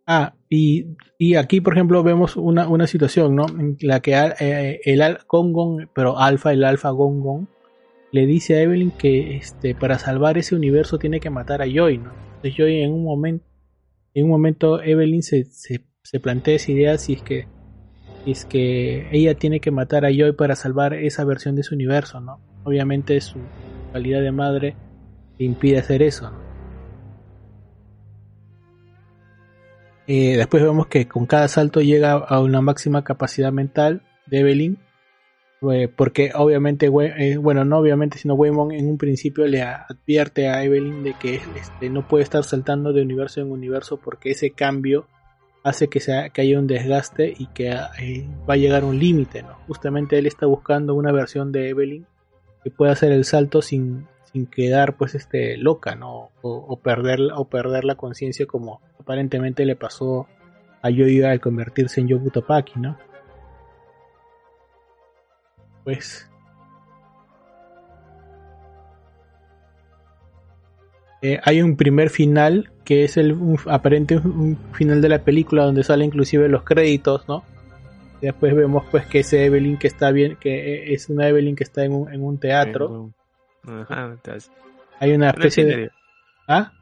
[0.06, 0.86] ah, y,
[1.18, 3.46] y, aquí, por ejemplo, vemos una, una situación, ¿no?
[3.48, 7.48] En la que eh, el Gongon, pero Alfa, el Alfa Gongon,
[8.12, 11.98] le dice a Evelyn que este, para salvar ese universo tiene que matar a Joy,
[11.98, 12.12] ¿no?
[12.36, 13.44] Entonces Joy en un momento,
[14.14, 17.48] en un momento Evelyn se, se, se plantea esa idea si es que
[18.24, 21.74] si es que ella tiene que matar a Joy para salvar esa versión de su
[21.74, 22.40] universo, ¿no?
[22.62, 23.40] Obviamente su
[23.92, 24.76] calidad de madre
[25.38, 26.30] le impide hacer eso.
[30.10, 34.78] Eh, después vemos que con cada salto llega a una máxima capacidad mental de Evelyn.
[35.70, 40.64] Eh, porque obviamente, eh, bueno, no obviamente, sino Waymon en un principio le advierte a
[40.64, 45.08] Evelyn de que este, no puede estar saltando de universo en universo porque ese cambio
[45.64, 49.42] hace que, sea, que haya un desgaste y que va a llegar un límite.
[49.42, 49.56] ¿no?
[49.66, 52.06] Justamente él está buscando una versión de Evelyn
[52.62, 56.30] que pueda hacer el salto sin, sin quedar pues este loca, ¿no?
[56.42, 60.26] O, perder, o perder la conciencia como aparentemente le pasó
[60.82, 62.98] a Yoyo al convertirse en Yobu Topaki, ¿no?
[65.84, 66.28] Pues
[71.22, 75.84] eh, hay un primer final que es el aparente un final de la película donde
[75.84, 77.44] sale inclusive los créditos, ¿no?
[78.20, 81.84] Después vemos pues que ese Evelyn que está bien, que es una Evelyn que está
[81.84, 83.12] en un, en un teatro.
[84.98, 85.90] Hay una especie de...
[86.46, 86.72] ¿Ah?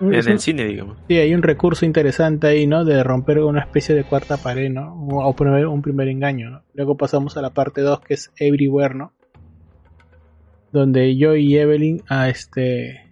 [0.00, 0.98] En el cine, digamos.
[1.08, 2.84] Sí, hay un recurso interesante ahí, ¿no?
[2.84, 4.94] De romper una especie de cuarta pared, ¿no?
[5.08, 6.62] O poner un primer engaño, ¿no?
[6.74, 9.12] Luego pasamos a la parte 2, que es Everywhere, ¿no?
[10.70, 13.06] Donde yo y Evelyn a ah, este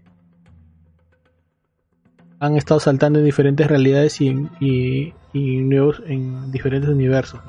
[2.38, 7.40] han estado saltando en diferentes realidades y, y, y nuevos en diferentes universos.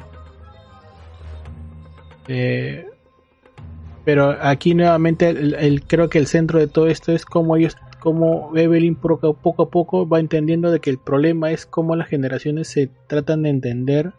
[2.28, 2.88] Eh,
[4.04, 8.52] pero aquí nuevamente el, creo que el centro de todo esto es cómo ellos, cómo
[8.56, 12.90] Evelyn poco a poco va entendiendo de que el problema es cómo las generaciones se
[13.08, 14.14] tratan de entender,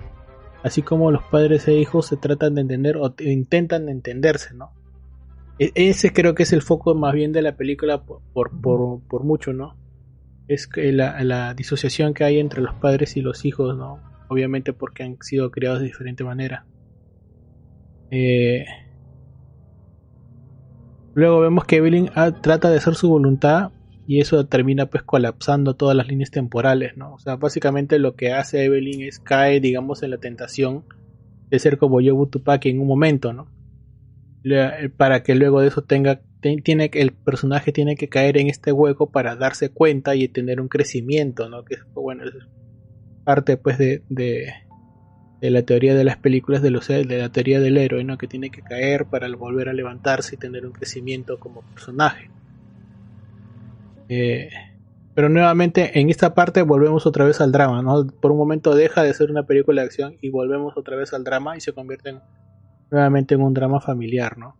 [0.63, 4.71] así como los padres e hijos se tratan de entender o intentan entenderse, ¿no?
[5.59, 9.25] E, ese creo que es el foco más bien de la película por, por, por
[9.25, 9.75] mucho, ¿no?
[10.49, 14.01] Es la, la, disociación que hay entre los padres y los hijos, ¿no?
[14.29, 16.67] Obviamente porque han sido criados de diferente manera.
[18.11, 18.65] Eh,
[21.17, 23.71] Luego vemos que Evelyn ah, trata de hacer su voluntad
[24.07, 27.15] y eso termina pues colapsando todas las líneas temporales, ¿no?
[27.15, 30.85] O sea, básicamente lo que hace Evelyn es cae, digamos, en la tentación
[31.49, 33.49] de ser como Yobu Tupac en un momento, ¿no?
[34.45, 39.11] Eh, para que luego de eso tenga, el personaje tiene que caer en este hueco
[39.11, 41.65] para darse cuenta y tener un crecimiento, ¿no?
[41.65, 42.35] Que bueno, es
[43.25, 44.03] parte pues de,
[45.41, 48.19] de la teoría de las películas de, los, de la teoría del héroe, ¿no?
[48.19, 52.31] que tiene que caer para volver a levantarse y tener un crecimiento como personaje.
[54.09, 54.51] Eh,
[55.15, 58.07] pero nuevamente en esta parte volvemos otra vez al drama, ¿no?
[58.07, 61.25] Por un momento deja de ser una película de acción y volvemos otra vez al
[61.25, 62.19] drama y se convierte
[62.91, 64.57] nuevamente en un drama familiar, ¿no?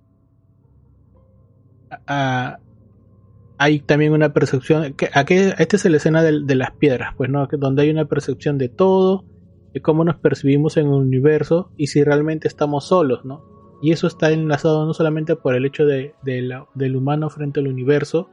[3.59, 5.09] Hay también una percepción, que,
[5.59, 7.49] esta es la escena de, las piedras, pues, ¿no?
[7.51, 9.25] Donde hay una percepción de todo,
[9.73, 13.45] de cómo nos percibimos en el universo y si realmente estamos solos, ¿no?
[13.83, 18.31] Y eso está enlazado no solamente por el hecho de, del humano frente al universo,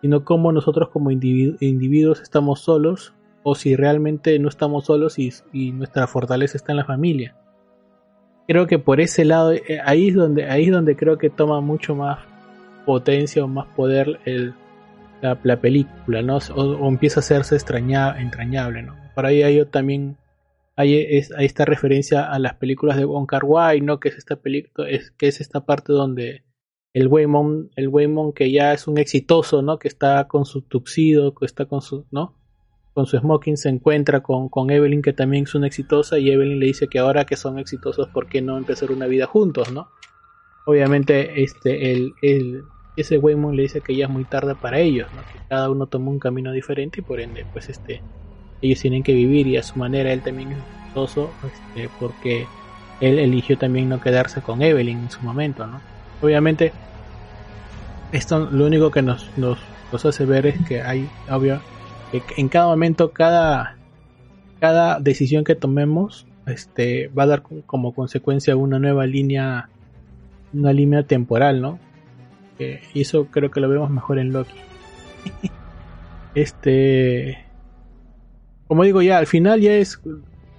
[0.00, 5.32] sino cómo nosotros como individuos estamos solos o si realmente no estamos solos y,
[5.72, 7.36] nuestra fortaleza está en la familia.
[8.46, 11.60] Creo que por ese lado, eh, ahí es donde, ahí es donde creo que toma
[11.60, 12.18] mucho más
[12.90, 14.52] potencia o más poder el,
[15.22, 16.38] la, película, ¿no?
[16.56, 18.96] O, empieza a hacerse entrañable, ¿no?
[19.14, 20.16] Por ahí hay también
[20.74, 24.00] hay, es, esta referencia a las películas de Wong Kar Wai, ¿no?
[24.00, 26.42] Que es esta película, es, que es esta parte donde
[26.92, 29.78] el Waymon, el Waymon que ya es un exitoso, ¿no?
[29.78, 32.34] Que está con su tuxido, que está con su, ¿no?
[32.92, 36.58] Con su smoking se encuentra con, con Evelyn que también es una exitosa y Evelyn
[36.58, 39.90] le dice que ahora que son exitosos, ¿por qué no empezar una vida juntos, ¿no?
[40.66, 42.14] Obviamente este, el,
[42.96, 45.22] ese Waymon le dice que ya es muy tarde para ellos, ¿no?
[45.32, 48.02] Que cada uno tomó un camino diferente y por ende, pues este,
[48.62, 52.46] ellos tienen que vivir y a su manera él también es exitoso este, porque
[53.00, 55.80] él eligió también no quedarse con Evelyn en su momento, ¿no?
[56.20, 56.72] Obviamente,
[58.12, 59.58] esto lo único que nos, nos,
[60.04, 61.60] hace ver es que hay, obvio,
[62.12, 63.76] que en cada momento, cada,
[64.58, 69.70] cada decisión que tomemos, este, va a dar como consecuencia una nueva línea,
[70.52, 71.78] una línea temporal, ¿no?
[72.94, 74.54] Y eso creo que lo vemos mejor en Loki.
[76.34, 77.38] este,
[78.66, 80.00] como digo ya, al final ya es,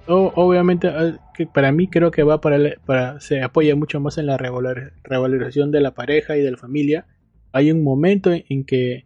[0.07, 0.91] obviamente,
[1.33, 5.71] que para mí creo que va para, para, se apoya mucho más en la revalorización
[5.71, 7.05] de la pareja y de la familia.
[7.53, 9.05] Hay un momento en que,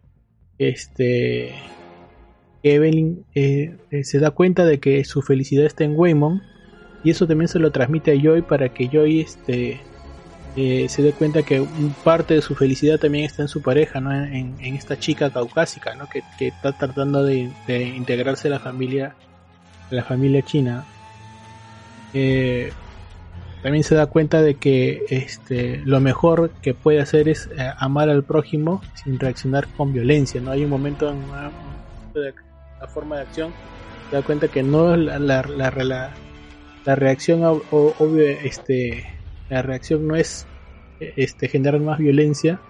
[0.58, 1.54] este,
[2.62, 6.42] Evelyn eh, eh, se da cuenta de que su felicidad está en Waymon
[7.04, 9.80] y eso también se lo transmite a Joy para que Joy este,
[10.56, 11.62] eh, se dé cuenta que
[12.02, 14.12] parte de su felicidad también está en su pareja, ¿no?
[14.12, 16.08] en, esta chica caucásica ¿no?
[16.08, 19.14] que, está tratando de, integrarse a la familia,
[19.90, 20.84] la familia china.
[23.62, 28.24] también se da cuenta de que este, lo mejor que puede hacer es amar al
[28.24, 30.40] prójimo sin reaccionar con violencia.
[30.40, 30.52] ¿no?
[30.52, 31.50] Hay un momento en una,
[32.80, 33.52] la forma de acción,
[34.08, 36.14] se da cuenta que no la, la, la,
[36.86, 39.15] la reacción obvio, este,
[39.48, 40.46] la reacción no es
[40.98, 42.60] este, generar más violencia,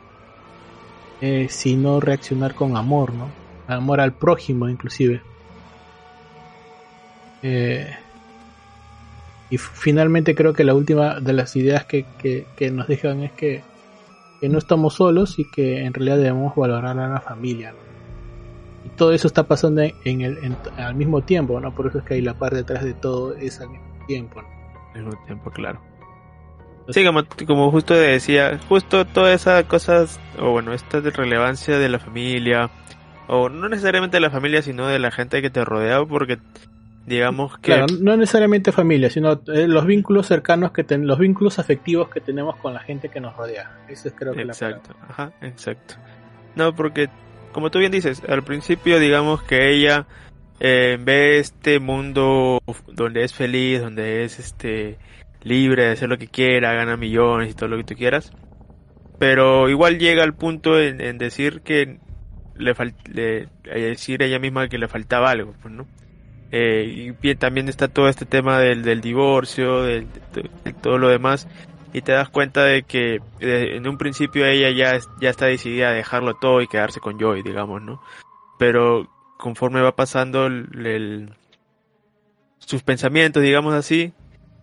[1.21, 3.29] eh, sino reaccionar con amor, ¿no?
[3.69, 5.21] Amor al prójimo, inclusive.
[7.43, 7.89] Eh,
[9.51, 13.63] y finalmente creo que la última de las ideas que, que, nos dejan es que,
[14.41, 17.73] que, no estamos solos y que en realidad debemos valorar a la familia.
[17.73, 17.87] ¿no?
[18.97, 21.75] todo eso está pasando en el, al mismo tiempo, ¿no?
[21.75, 24.43] Por eso es que hay la parte detrás de todo es al mismo tiempo,
[24.95, 25.81] Al mismo tiempo, claro.
[26.89, 31.89] Sí, como, como justo decía, justo todas esas cosas, o bueno, esta de relevancia de
[31.89, 32.71] la familia,
[33.27, 36.39] o no necesariamente de la familia, sino de la gente que te rodea, porque
[37.07, 37.73] digamos que...
[37.73, 42.21] Claro, no necesariamente familia, sino eh, los vínculos cercanos que ten, los vínculos afectivos que
[42.21, 43.79] tenemos con la gente que nos rodea.
[43.89, 45.97] Eso es creo que Exacto, ajá, exacto.
[46.55, 47.09] No, porque
[47.53, 50.07] como tú bien dices, al principio digamos que ella
[50.61, 54.99] eh, ve este mundo donde es feliz, donde es este
[55.47, 58.33] libre de hacer lo que quiera, gana millones y todo lo que tú quieras.
[59.19, 61.99] Pero igual llega al punto en, decir que
[62.57, 62.75] le,
[63.13, 65.87] le decir ella misma que le faltaba algo, pues, ¿no?
[66.53, 70.07] Eh, también está todo este tema del, del divorcio, del,
[70.65, 71.49] de todo lo demás
[71.97, 75.93] y te das cuenta de que en un principio ella ya, ya está decidida a
[75.93, 78.03] dejarlo todo y quedarse con Joy, digamos, ¿no?
[78.59, 81.35] Pero conforme va pasando el,
[82.59, 84.13] sus pensamientos, digamos así,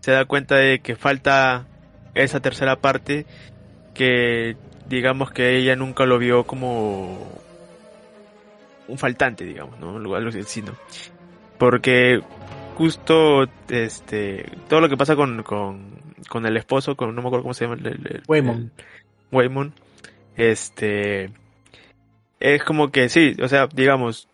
[0.04, 1.66] se da cuenta de que falta
[2.14, 3.26] esa tercera parte
[3.94, 4.58] que
[4.90, 7.26] digamos que ella nunca lo vio como
[8.90, 9.96] un faltante, digamos, ¿no?
[10.14, 10.74] Algo así, ¿no?
[11.58, 12.22] Porque
[12.76, 17.44] justo este todo lo que pasa con, con con el esposo, con no me acuerdo
[17.44, 18.24] cómo se llama el,
[19.32, 19.74] Waymon.
[20.36, 21.32] Este
[22.42, 24.28] es como que sí, o sea, digamos,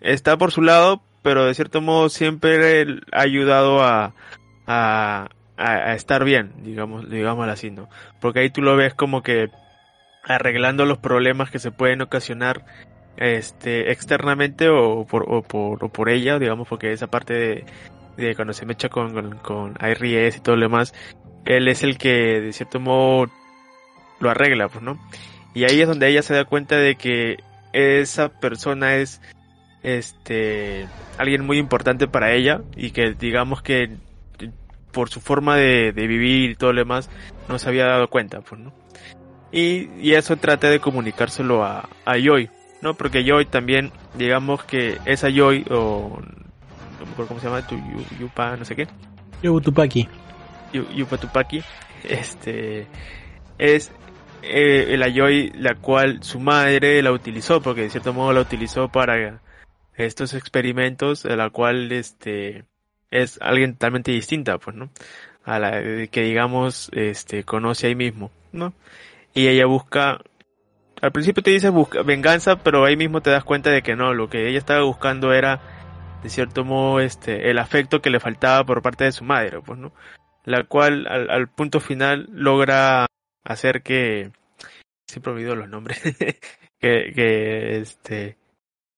[0.00, 4.14] está por su lado, pero de cierto modo siempre ha ayudado a,
[4.68, 5.28] a,
[5.94, 7.88] estar bien, digamos, digamos así, ¿no?
[8.20, 9.50] Porque ahí tú lo ves como que
[10.22, 12.64] arreglando los problemas que se pueden ocasionar
[13.16, 17.64] este externamente o por, o por, o por ella, digamos, porque esa parte
[18.16, 20.94] de, cuando se mecha con, con, con y todo lo demás,
[21.44, 23.28] él es el que de cierto modo
[24.20, 24.98] lo arregla, pues, ¿no?
[25.54, 27.38] Y ahí es donde ella se da cuenta de que
[27.72, 29.20] esa persona es
[29.82, 33.96] este alguien muy importante para ella y que digamos que
[34.92, 37.10] por su forma de, vivir y todo lo demás
[37.48, 38.72] no se había dado cuenta, pues, ¿no?
[39.50, 42.50] Y, y eso trata de comunicárselo a, a Joy,
[42.82, 42.94] ¿no?
[42.94, 46.20] Porque Joy también, digamos que esa Joy, o
[47.00, 47.76] no me acuerdo cómo se llama, tu
[48.18, 48.86] Yupa, no sé qué.
[49.42, 50.08] Yubutupaki.
[50.72, 51.62] Yupa Tupaki,
[52.04, 52.86] este,
[53.58, 53.90] es
[54.42, 58.88] eh, el Ayoy la cual su madre la utilizó, porque de cierto modo la utilizó
[58.88, 59.40] para
[59.94, 62.64] estos experimentos, de la cual este
[63.10, 64.90] es alguien totalmente distinta, pues, ¿no?
[65.44, 68.74] A la que digamos, este, conoce ahí mismo, ¿no?
[69.34, 70.20] Y ella busca,
[71.00, 74.14] al principio te dice busca venganza, pero ahí mismo te das cuenta de que no,
[74.14, 75.60] lo que ella estaba buscando era
[76.22, 79.78] de cierto modo este el afecto que le faltaba por parte de su madre pues
[79.78, 79.92] no
[80.44, 83.06] la cual al, punto final logra
[83.44, 84.32] hacer que
[85.06, 86.00] siempre olvido los nombres
[86.80, 88.36] que, que este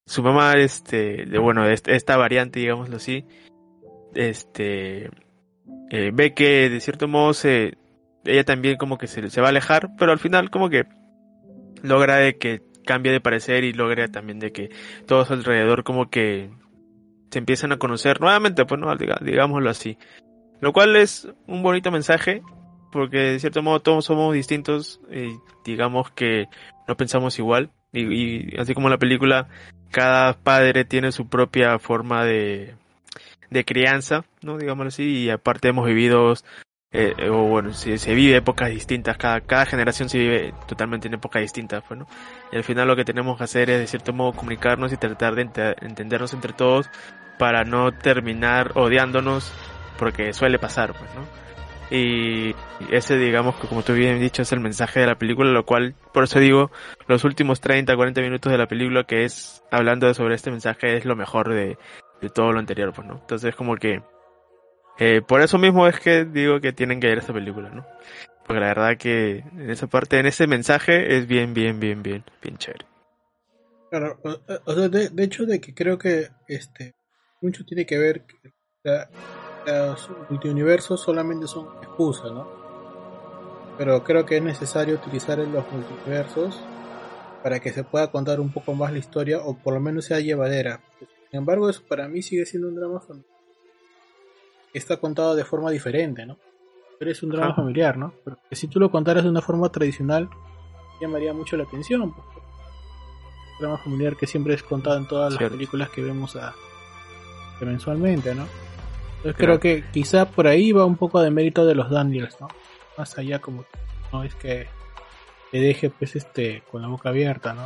[0.06, 3.26] su mamá este de bueno esta variante digámoslo así
[4.14, 5.10] este
[5.90, 7.78] eh, ve que de cierto modo se
[8.24, 10.84] ella también como que se, se va a alejar pero al final como que
[11.82, 14.70] logra de que cambie de parecer y logra también de que
[15.06, 16.50] todos alrededor como que
[17.30, 19.96] se empiezan a conocer nuevamente, pues no, digámoslo así.
[20.60, 22.42] Lo cual es un bonito mensaje,
[22.92, 26.46] porque de cierto modo todos somos distintos y digamos que
[26.88, 27.70] no pensamos igual.
[27.92, 29.48] Y, así como la película,
[29.90, 32.74] cada padre tiene su propia forma de,
[33.50, 34.58] de crianza, ¿no?
[34.58, 36.34] Digámoslo así, y aparte hemos vivido
[36.92, 41.14] eh, o bueno, se, se, vive épocas distintas, cada, cada generación se vive totalmente en
[41.14, 42.00] épocas distintas, pues,
[42.52, 45.34] Y al final lo que tenemos que hacer es de cierto modo comunicarnos y tratar
[45.36, 45.42] de
[45.82, 46.90] entendernos entre todos
[47.38, 49.52] para no terminar odiándonos
[49.98, 51.40] porque suele pasar, pues, ¿no?
[51.90, 52.54] y
[52.90, 55.94] ese digamos que como tú bien dicho es el mensaje de la película, lo cual
[56.14, 56.70] por eso digo
[57.08, 61.04] los últimos 30, 40 minutos de la película que es hablando sobre este mensaje es
[61.04, 61.78] lo mejor de,
[62.20, 63.14] de todo lo anterior, pues, ¿no?
[63.14, 64.02] Entonces como que
[64.98, 67.86] eh, por eso mismo es que digo que tienen que ver esta película, ¿no?
[68.46, 72.24] Porque la verdad que en esa parte, en ese mensaje es bien, bien, bien, bien,
[72.42, 72.84] bien chévere.
[73.90, 74.20] Claro,
[74.64, 76.94] o, sea, de, hecho de que creo que este
[77.40, 78.52] mucho tiene que ver que
[79.66, 82.46] los multiuniversos solamente son excusas, ¿no?
[83.78, 86.62] Pero creo que es necesario utilizar los multiversos
[87.42, 90.20] para que se pueda contar un poco más la historia o por lo menos sea
[90.20, 90.80] llevadera.
[91.30, 93.40] Sin embargo, eso para mí sigue siendo un drama familiar
[94.72, 96.36] está contado de forma diferente, ¿no?
[96.98, 98.12] Pero es un drama familiar, ¿no?
[98.24, 100.28] Pero si tú lo contaras de una forma tradicional,
[101.00, 102.12] llamaría mucho la atención.
[102.12, 102.26] Pues.
[102.26, 106.54] Un drama familiar que siempre es contado en todas las películas que vemos a,
[107.60, 108.46] mensualmente, ¿no?
[109.16, 112.48] Entonces creo que quizá por ahí va un poco de mérito de los Daniels, ¿no?
[112.96, 113.64] Más allá como
[114.12, 114.66] no es que
[115.50, 117.62] te deje pues este con la boca abierta, ¿no?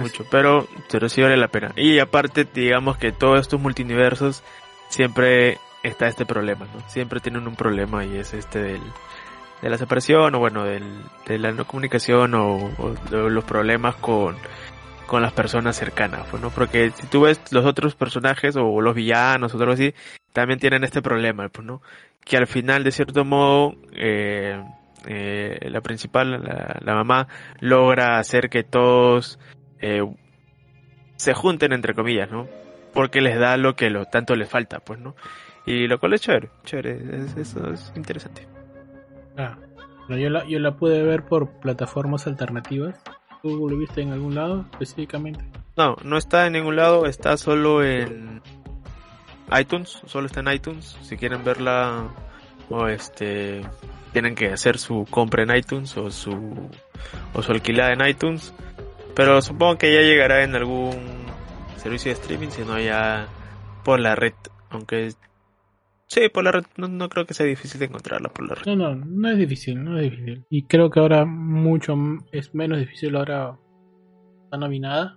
[0.00, 1.72] Mucho, pero, pero sí vale la pena.
[1.76, 4.42] Y aparte, digamos que todos estos multiversos
[4.88, 6.80] siempre está este problema, ¿no?
[6.88, 8.82] Siempre tienen un problema y es este del,
[9.62, 10.84] de la separación o bueno, del,
[11.26, 12.70] de la no comunicación o,
[13.10, 14.36] los problemas con,
[15.06, 16.50] con las personas cercanas, pues, ¿no?
[16.50, 19.94] Porque si tú ves los otros personajes o los villanos o algo así,
[20.32, 21.82] también tienen este problema, pues, ¿no?
[22.24, 24.62] Que al final, de cierto modo, eh,
[25.06, 26.42] eh, la principal,
[26.80, 27.28] la, mamá,
[27.60, 29.38] logra hacer que todos
[29.80, 30.02] eh,
[31.16, 32.48] se junten entre comillas, ¿no?
[32.92, 35.14] Porque les da lo que lo tanto les falta, pues, ¿no?
[35.66, 36.98] Y lo cual es chévere, chévere,
[37.36, 38.46] eso es interesante.
[39.36, 39.58] Ah,
[40.08, 43.00] yo la, yo la pude ver por plataformas alternativas.
[43.42, 45.44] ¿Tú lo viste en algún lado específicamente?
[45.76, 48.40] No, no está en ningún lado, está solo en
[49.58, 50.96] iTunes, solo está en iTunes.
[51.02, 52.08] Si quieren verla
[52.68, 53.62] o este
[54.14, 56.70] tienen que hacer su compra en iTunes o su
[57.34, 58.54] o su alquilada en iTunes
[59.14, 60.92] pero supongo que ya llegará en algún
[61.76, 63.28] servicio de streaming, si no ya
[63.84, 64.34] por la red.
[64.70, 65.12] Aunque
[66.06, 68.66] sí, por la red no, creo que sea difícil de encontrarla por la red.
[68.66, 70.44] No, no, no es difícil, no es difícil.
[70.50, 71.94] Y creo que ahora mucho
[72.32, 73.56] es menos difícil ahora
[74.44, 75.16] está nominada.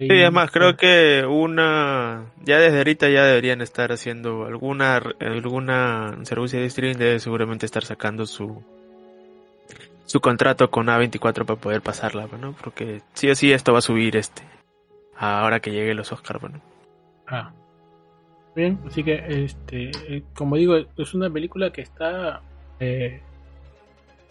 [0.00, 6.58] Sí, además creo que una ya desde ahorita ya deberían estar haciendo alguna alguna servicio
[6.58, 8.62] de streaming debe seguramente estar sacando su
[10.06, 12.56] su contrato con A24 para poder pasarla, ¿no?
[12.62, 14.42] Porque sí o sí esto va a subir este
[15.18, 16.62] ahora que llegue los Oscars, bueno.
[17.26, 17.52] Ah.
[18.56, 22.40] Bien, así que este eh, como digo, es una película que está
[22.80, 23.20] eh,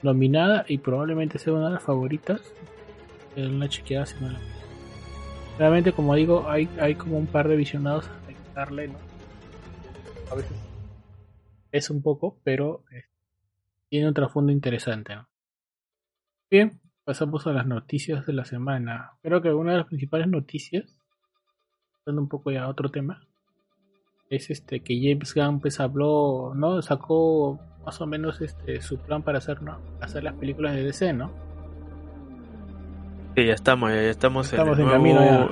[0.02, 2.42] nominada y probablemente sea una de las favoritas.
[3.36, 4.40] Es una chequeada semana.
[5.60, 8.98] Realmente como digo, hay, hay como un par de visionados a darle, ¿no?
[10.32, 10.58] A veces
[11.72, 13.04] es un poco, pero eh,
[13.90, 15.28] tiene un trasfondo interesante, ¿no?
[16.50, 19.12] Bien, pasamos a las noticias de la semana.
[19.22, 21.00] Creo que una de las principales noticias,
[22.06, 23.28] dando un poco ya a otro tema,
[24.30, 26.82] es este que James Gunn pues habló, ¿no?
[26.82, 29.80] Sacó más o menos este su plan para hacer, ¿no?
[30.00, 31.49] hacer las películas de DC, ¿no?
[33.40, 35.50] Sí, ya estamos, ya estamos, en, camino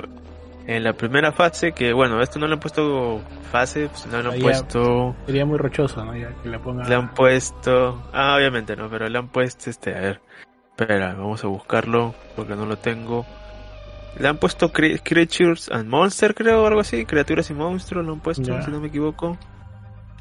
[0.66, 4.28] En la primera fase, que bueno, esto no le han puesto fase, pues no le
[4.28, 5.16] han puesto...
[5.24, 6.14] Sería muy rochoso, ¿no?
[6.14, 8.02] Ya que le Le han puesto...
[8.12, 10.20] Ah, obviamente no, pero le han puesto este, a ver...
[10.76, 13.24] Espera, vamos a buscarlo porque no lo tengo.
[14.18, 17.06] Le han puesto Creatures and Monsters, creo, o algo así.
[17.06, 19.38] Criaturas y monstruos lo han puesto, si no me equivoco.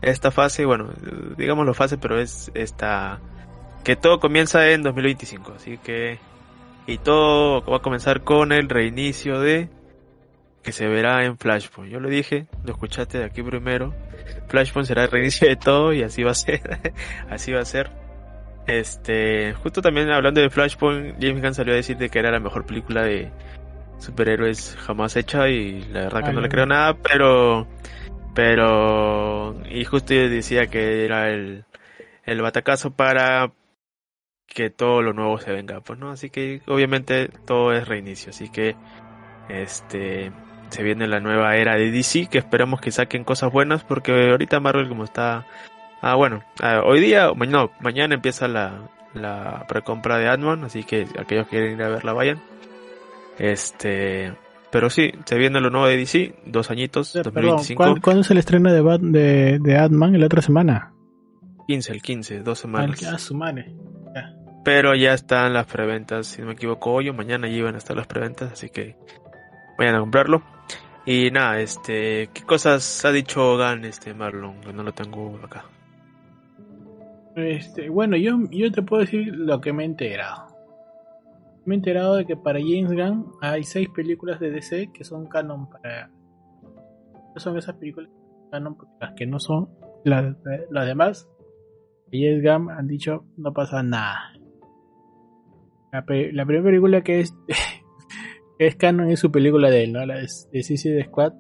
[0.02, 0.90] Esta fase, bueno,
[1.36, 3.20] digámoslo fase, pero es esta.
[3.84, 6.18] Que todo comienza en 2025, así que.
[6.88, 9.70] Y todo va a comenzar con el reinicio de.
[10.64, 11.92] Que se verá en Flashpoint.
[11.92, 13.94] Yo lo dije, lo escuchaste de aquí primero.
[14.48, 16.94] Flashpoint será el reinicio de todo y así va a ser.
[17.30, 17.92] así va a ser.
[18.68, 22.66] Este, justo también hablando de Flashpoint, James Gunn salió a decir que era la mejor
[22.66, 23.32] película de
[23.98, 27.68] superhéroes jamás hecha y la verdad que no le creo nada, pero
[28.36, 31.66] pero y justo decía que era el
[32.26, 33.52] el batacazo para
[34.58, 38.50] que todo lo nuevo se venga, pues no, así que obviamente todo es reinicio, así
[38.50, 38.76] que
[39.50, 40.32] este
[40.72, 44.60] se viene la nueva era de DC que esperamos que saquen cosas buenas porque ahorita
[44.60, 45.46] Marvel como está
[46.02, 51.08] Ah, bueno, ah, hoy día, no, mañana empieza la, la precompra de Ant-Man, así que
[51.20, 52.42] aquellos que quieren ir a verla vayan.
[53.38, 54.34] Este,
[54.72, 57.78] pero sí, se viene lo nuevo de DC, dos añitos, 2025.
[57.78, 60.20] ¿cuándo, ¿cuándo, es el estreno de, de, de Ant-Man?
[60.20, 60.94] ¿La otra semana?
[61.68, 63.04] 15, el 15, dos semanas.
[63.04, 63.76] Ah, su madre.
[64.68, 67.78] Pero ya están las preventas, si no me equivoco, hoy o mañana ya iban a
[67.78, 68.98] estar las preventas, así que
[69.78, 70.44] vayan a comprarlo.
[71.06, 74.60] Y nada, este, ¿qué cosas ha dicho Gan, este Marlon?
[74.60, 75.64] Que no lo tengo acá.
[77.38, 80.48] Este, bueno, yo, yo te puedo decir lo que me he enterado.
[81.64, 85.28] Me he enterado de que para James Gunn hay seis películas de DC que son
[85.28, 86.12] canon para.
[87.38, 88.10] Son esas películas
[88.52, 89.70] canon porque las que no son.
[90.04, 90.36] Las,
[90.70, 91.30] las demás,
[92.12, 94.37] James Gunn han dicho no pasa nada.
[95.92, 97.34] La, primera película que es
[98.60, 100.06] es canon es su película de él, ¿no?
[100.06, 101.34] La de, de Suicide Squad.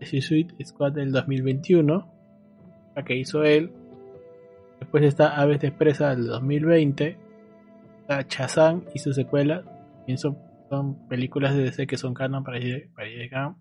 [0.00, 2.12] De Suicide Squad del 2021.
[2.94, 3.72] La que hizo él.
[4.80, 7.18] Después está Aves de Expresa del 2020.
[8.02, 9.64] Está Chazán y su secuela.
[10.16, 10.38] Son,
[10.70, 12.58] son películas de DC que son canon para,
[12.94, 13.54] para llegar.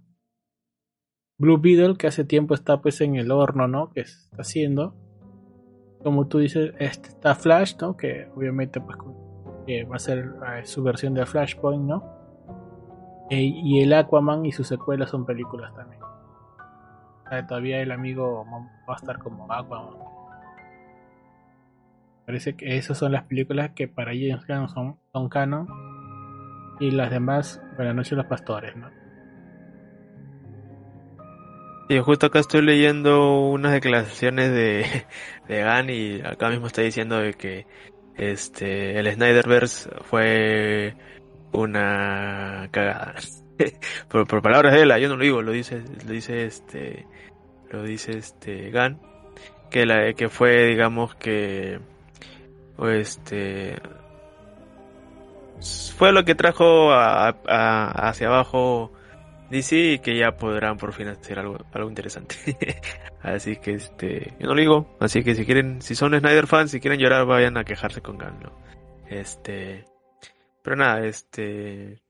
[1.39, 3.91] Blue Beetle, que hace tiempo está pues en el horno, ¿no?
[3.91, 4.95] Que está haciendo.
[6.04, 7.98] Como tú dices, este, está Flash, ¿no?
[7.98, 8.98] Que obviamente pues
[9.68, 12.03] que va a ser eh, su versión de Flashpoint, ¿no?
[13.30, 16.01] E, y el Aquaman y su secuela son películas también.
[17.47, 18.45] todavía el amigo
[18.89, 19.97] va a estar como Aquaman.
[22.26, 25.68] Parece que esas son las películas que para James Gunn son, son canon.
[26.80, 28.89] Y las demás, para Noche de los Pastores, ¿no?
[31.89, 34.86] Y justo acá estoy leyendo unas declaraciones de,
[35.47, 37.65] de Gunn y acá mismo está diciendo de que
[38.18, 40.95] este el Snyderverse fue
[41.51, 43.15] una cagada.
[44.09, 47.07] por, palabras de él, yo no lo digo, lo dice, lo dice este,
[47.70, 48.99] lo dice este Gan,
[49.70, 51.80] que la que fue, digamos que,
[52.89, 53.76] este,
[55.97, 57.30] fue lo que trajo a,
[58.09, 58.91] hacia abajo
[59.50, 62.36] DC y que ya podrán por fin hacer algo, algo interesante.
[63.22, 66.72] así que este, yo no lo digo, así que si quieren, si son Snyder fans,
[66.72, 68.52] si quieren llorar, vayan a quejarse con Gan, ¿no?
[69.10, 69.86] Este,
[70.68, 72.02] pero nada, este.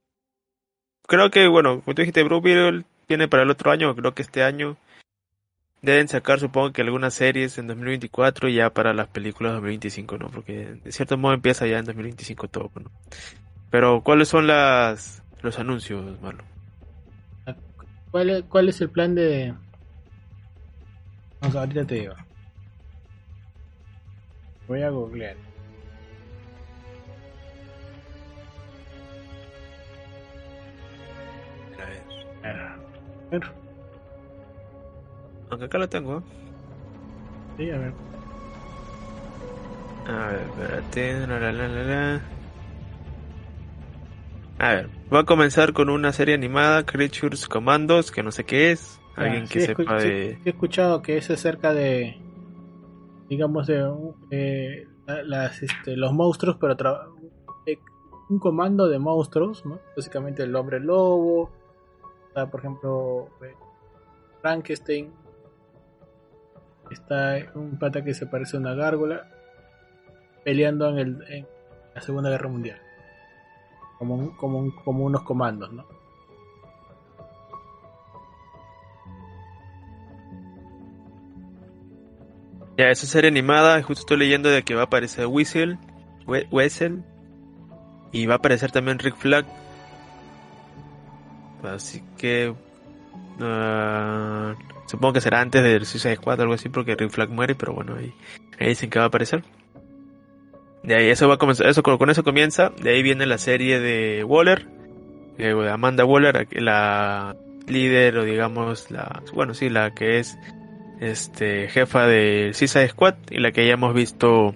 [1.07, 3.95] Creo que, bueno, como tú dijiste, Beetle viene para el otro año.
[3.95, 4.77] Creo que este año
[5.81, 10.29] deben sacar, supongo que algunas series en 2024 y ya para las películas 2025, ¿no?
[10.29, 12.91] Porque de cierto modo empieza ya en 2025 todo, ¿no?
[13.69, 16.56] Pero, ¿cuáles son las los anuncios, Marlon?
[18.11, 19.53] ¿Cuál, ¿Cuál es el plan de.?
[21.41, 22.13] Vamos, ahorita te digo.
[24.67, 25.37] Voy a googlear.
[33.31, 33.41] ver.
[35.49, 36.23] Aunque acá lo tengo.
[37.57, 37.93] Sí, a ver.
[40.05, 41.27] A ver, espérate.
[41.27, 42.36] La, la, la, la,
[44.59, 48.71] A ver, voy a comenzar con una serie animada, Creatures Commandos, que no sé qué
[48.71, 48.99] es.
[49.15, 50.39] Ah, Alguien que sepa de.
[50.43, 52.17] he escuchado que es acerca de.
[53.29, 53.87] Digamos, de.
[54.31, 54.87] Eh,
[55.25, 56.75] las, este, los monstruos, pero
[58.29, 59.79] un comando de monstruos, ¿no?
[59.95, 61.49] Básicamente el hombre lobo,
[62.33, 63.53] por ejemplo, eh,
[64.41, 65.11] Frankenstein.
[66.91, 69.29] Está un pata que se parece a una gárgola
[70.45, 71.47] peleando en, el,
[71.93, 72.79] la Segunda Guerra Mundial.
[73.97, 75.85] Como, como, como unos comandos, ¿no?
[82.77, 85.79] Ya, esa serie animada, justo estoy leyendo de que va a aparecer Whistle,
[86.51, 87.03] Wessel,
[88.11, 89.45] y va a aparecer también Rick Flag
[91.63, 92.53] Así que.
[93.39, 94.55] Uh,
[94.87, 97.73] supongo que será antes del Suicide Squad o algo así, porque Rick Flag muere, pero
[97.73, 98.13] bueno, ahí,
[98.59, 99.43] dicen que va a aparecer.
[100.87, 102.71] De ahí eso va a comenzar, eso con, eso comienza.
[102.81, 104.65] De ahí viene la serie de Waller,
[105.37, 107.35] eh, Amanda Waller, la
[107.67, 110.39] líder o digamos la, bueno sí, la que es
[110.99, 114.55] este jefa de Suicide Squad y la que ya hemos visto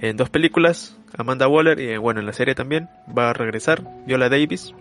[0.00, 4.30] en dos películas, Amanda Waller y bueno en la serie también va a regresar Viola
[4.30, 4.74] Davis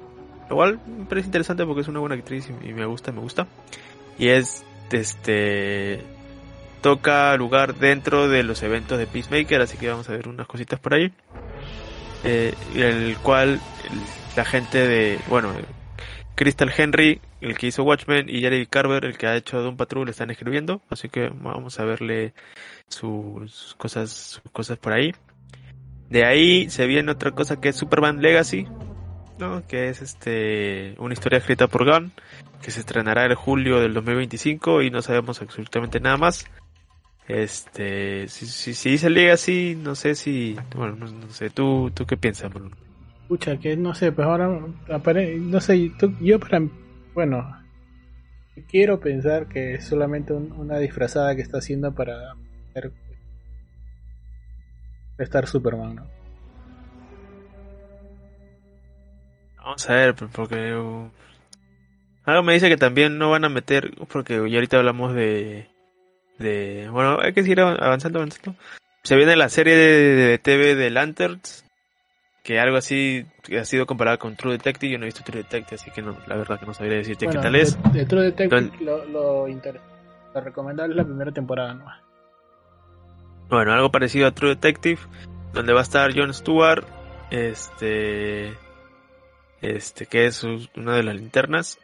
[0.50, 3.48] Igual me parece interesante porque es una buena actriz y, me gusta, me gusta.
[4.18, 6.02] Y es, este,
[6.82, 10.80] toca lugar dentro de los eventos de Peacemaker, así que vamos a ver unas cositas
[10.80, 11.12] por ahí.
[12.24, 13.62] Eh, el cual
[14.36, 15.54] la gente de, bueno,
[16.36, 20.10] Crystal Henry, el que hizo Watchmen, y Jerry Carver, el que ha hecho Doom Patrol,
[20.10, 22.34] están escribiendo, así que vamos a verle
[22.88, 25.14] sus cosas, sus cosas por ahí.
[26.10, 28.68] De ahí se viene otra cosa que es Superman Legacy,
[29.68, 32.12] que es este una historia escrita por Gunn,
[32.62, 36.46] que se estrenará en julio del 2025 y no sabemos absolutamente nada más.
[37.30, 42.08] Este, si, si, si se liga así, no sé si, bueno, no, sé, ¿tú, tú
[42.08, 42.76] qué piensas, Bruno?
[43.22, 46.64] Escucha, que no sé, pues ahora, no sé, yo para,
[47.14, 47.56] bueno,
[48.68, 52.34] quiero pensar que es solamente una disfrazada que está haciendo para
[55.20, 56.08] estar Superman, ¿no?
[59.58, 60.74] Vamos a ver, porque.
[60.74, 61.12] Uh,
[62.24, 65.68] Algo me dice que también no van a meter, porque ya ahorita hablamos de,
[66.40, 68.56] de, bueno, hay que seguir avanzando, avanzando.
[69.04, 71.66] Se viene la serie de, TV de Lanterns,
[72.44, 73.26] que algo así
[73.60, 74.94] ha sido comparado con True Detective.
[74.94, 77.28] Yo no he visto True Detective, así que no, la verdad que no sabría decirte
[77.28, 77.78] qué tal es.
[77.94, 81.86] De, True Detective lo, lo, lo recomendable es la primera temporada ¿no?
[83.50, 85.00] Bueno, algo parecido a True Detective,
[85.54, 86.86] donde va a estar Jon Stewart,
[87.32, 88.54] este,
[89.62, 91.80] este, que es una de las linternas,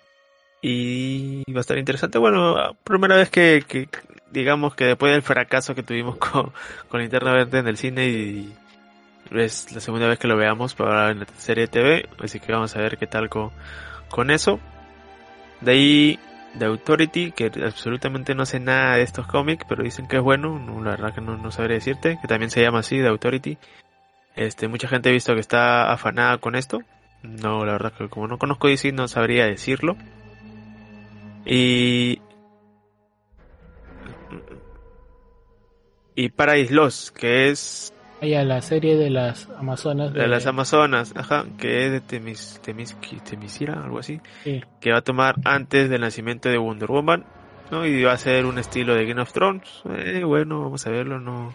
[0.62, 2.20] y va a estar interesante.
[2.20, 3.90] Bueno, primera vez que, que
[4.36, 6.52] digamos que después del fracaso que tuvimos con,
[6.90, 8.54] con Linterna Verde en el cine y
[9.32, 12.76] es la segunda vez que lo veamos para en la serie TV, así que vamos
[12.76, 13.52] a ver qué tal con,
[14.10, 14.60] con eso.
[15.62, 16.20] De ahí
[16.60, 20.60] The Authority, que absolutamente no sé nada de estos cómics, pero dicen que es bueno,
[20.60, 23.58] no, la verdad que no, no sabría decirte, que también se llama así, The Authority.
[24.36, 26.82] Este, mucha gente ha visto que está afanada con esto.
[27.24, 29.98] No, la verdad que como no conozco DC no sabría decirlo.
[31.46, 32.22] Y
[36.16, 40.14] y Paradise Lost, que es a la serie de las Amazonas.
[40.14, 42.96] De, las Amazonas, ajá, que es de Temis, Temis,
[43.30, 44.20] Temisira, algo así.
[44.44, 47.26] Que va a tomar antes del nacimiento de Wonder Woman,
[47.72, 47.86] ¿no?
[47.86, 49.68] Y va a ser un estilo de Game of Thrones.
[49.98, 51.54] Eh, bueno, vamos a verlo, no,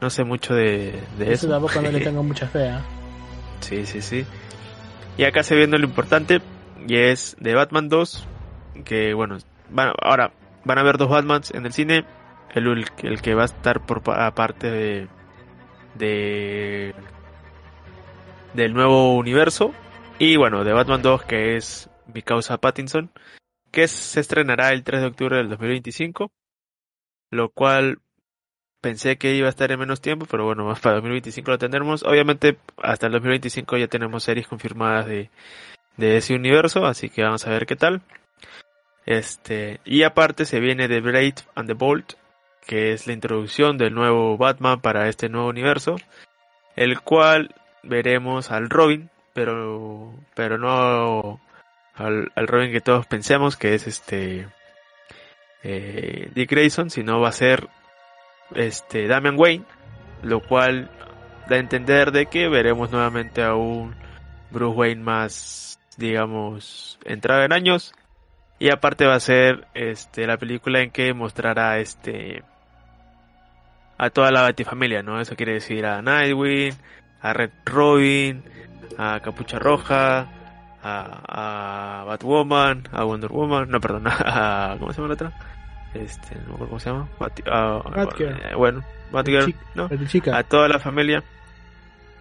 [0.00, 1.46] no sé mucho de, de eso.
[1.46, 2.78] Eso tampoco no le tengo mucha fe, ¿eh?
[3.60, 4.24] Sí, sí, sí.
[5.18, 6.40] Y acá se viendo lo importante,
[6.86, 8.26] y es de Batman 2,
[8.84, 9.36] que bueno,
[9.68, 10.32] van, ahora
[10.64, 12.04] van a ver dos Batmans en el cine.
[12.54, 15.08] El, el que va a estar por aparte de
[15.94, 16.94] de
[18.54, 19.72] del nuevo universo.
[20.18, 23.10] Y bueno de Batman 2 que es mi causa Pattinson
[23.70, 26.32] que se estrenará el 3 de octubre del 2025
[27.30, 28.00] lo cual
[28.80, 32.02] pensé que iba a estar en menos tiempo pero bueno más para 2025 lo tendremos.
[32.02, 35.30] Obviamente hasta el 2025 ya tenemos series confirmadas de,
[35.96, 38.02] de ese universo así que vamos a ver qué tal.
[39.06, 42.19] Este y aparte se viene The Brave and the Bolt
[42.66, 45.96] que es la introducción del nuevo Batman para este nuevo universo,
[46.76, 51.40] el cual veremos al Robin, pero pero no
[51.94, 54.48] al, Robin que todos pensemos que es este
[55.62, 57.68] eh, Dick Grayson, sino va a ser
[58.54, 59.64] este Damian Wayne,
[60.22, 60.90] lo cual
[61.48, 63.94] da a entender de que veremos nuevamente a un
[64.50, 67.92] Bruce Wayne más digamos entrado en años
[68.60, 72.44] y aparte va a ser este la película en que mostrará este
[73.98, 75.20] a toda la Batifamilia, ¿no?
[75.20, 76.74] Eso quiere decir a Nightwing,
[77.22, 78.44] a Red Robin,
[78.98, 80.28] a Capucha Roja,
[80.82, 85.32] a, a Batwoman, a Wonder Woman, no, perdón, a, ¿cómo se llama la otra?
[85.94, 87.08] Este, no cómo se llama.
[88.18, 89.88] Eh, bueno, Batgirl, ¿no?
[90.32, 91.24] A toda la familia.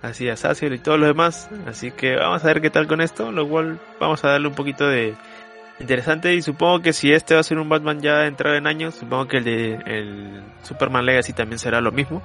[0.02, 1.50] Así a Saciel y todos los demás.
[1.68, 3.32] Así que vamos a ver qué tal con esto.
[3.32, 5.14] Lo cual vamos a darle un poquito de,
[5.80, 8.96] interesante y supongo que si este va a ser un Batman ya entrado en años,
[8.96, 12.22] supongo que el de el Superman Legacy también será lo mismo.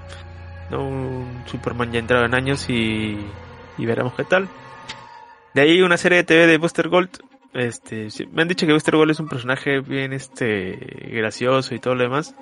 [0.70, 0.86] ¿no?
[0.86, 3.18] Un Superman ya entrado en años y,
[3.78, 4.48] y veremos qué tal.
[5.54, 7.10] De ahí una serie de TV de Buster Gold.
[7.52, 10.76] Este, me han dicho que Buster Gold es un personaje bien este
[11.12, 12.34] gracioso y todo lo demás.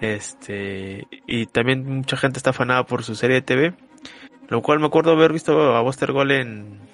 [0.00, 3.74] Este, y también mucha gente está afanada por su serie de TV.
[4.48, 6.91] Lo cual me acuerdo haber visto a Buster Gold en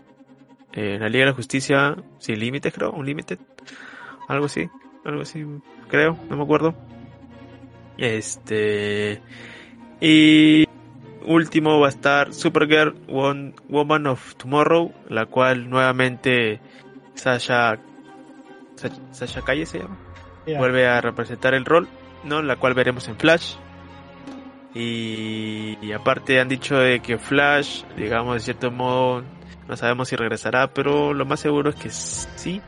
[0.72, 3.38] en la Liga de la Justicia sin límites, creo, un límite,
[4.28, 4.68] algo así,
[5.04, 5.44] algo así,
[5.88, 6.74] creo, no me acuerdo.
[7.96, 9.20] Este
[10.00, 10.64] y
[11.26, 16.60] último va a estar Supergirl One, Woman of Tomorrow, la cual nuevamente
[17.14, 17.78] Sasha
[19.10, 19.98] Sasha, Calle se llama,
[20.46, 21.88] vuelve a representar el rol,
[22.24, 22.42] ¿no?
[22.42, 23.56] La cual veremos en Flash.
[24.74, 29.24] Y, y aparte han dicho de que Flash, digamos de cierto modo,
[29.68, 32.62] no sabemos si regresará, pero lo más seguro es que sí.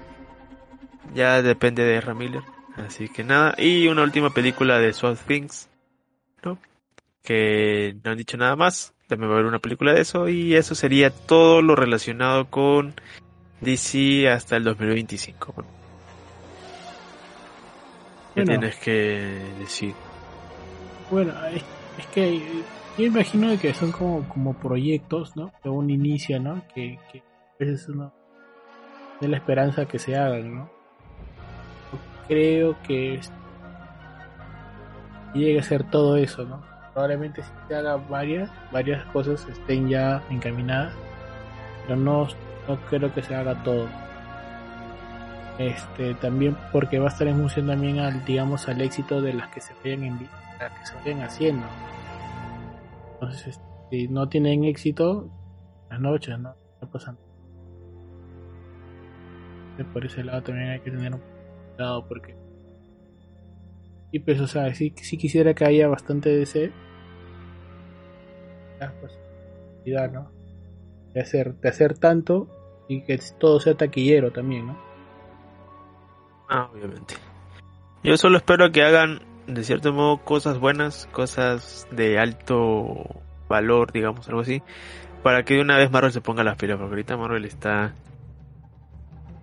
[1.14, 2.42] Ya depende de Ramiller.
[2.76, 3.54] Así que nada.
[3.56, 5.68] Y una última película de Swamp Things.
[6.44, 6.58] ¿no?
[7.24, 8.92] Que no han dicho nada más.
[9.08, 10.28] También va a haber una película de eso.
[10.28, 12.94] Y eso sería todo lo relacionado con
[13.62, 15.54] DC hasta el 2025.
[15.54, 15.70] Bueno.
[18.34, 19.94] ¿Qué tienes que decir?
[21.10, 21.64] Bueno, es,
[21.98, 22.42] es que
[23.00, 25.52] yo imagino que son como, como proyectos, ¿no?
[25.62, 26.62] De un inicio, ¿no?
[26.74, 28.12] Que, que a veces uno
[29.20, 30.80] de la esperanza que se hagan, ¿no?
[32.30, 33.20] creo que
[35.34, 36.62] llegue a ser todo eso, ¿no?
[36.92, 40.94] Probablemente si se haga varias, varias cosas estén ya encaminadas,
[41.82, 42.28] pero no,
[42.68, 43.88] no creo que se haga todo.
[45.58, 49.48] Este, también porque va a estar en función también al, digamos, al éxito de las
[49.48, 50.28] que se vayan en
[50.60, 51.66] las que se vayan haciendo.
[53.20, 53.60] Entonces,
[53.90, 55.30] si no tienen éxito,
[55.90, 56.54] las noches, ¿no?
[56.80, 57.14] No pasa
[59.84, 61.20] por ese lado también hay que tener un
[61.74, 62.36] cuidado porque
[64.12, 66.72] y pues o sea sí, sí quisiera que haya bastante DC
[69.00, 69.18] pues,
[70.12, 70.30] ¿no?
[71.12, 72.48] de hacer de hacer tanto
[72.88, 74.78] y que todo sea taquillero también no
[76.48, 77.14] ah obviamente
[78.02, 79.20] yo solo espero que hagan
[79.54, 84.62] de cierto modo cosas buenas cosas de alto valor digamos algo así
[85.22, 87.94] para que de una vez Marvel se ponga las pilas porque ahorita Marvel está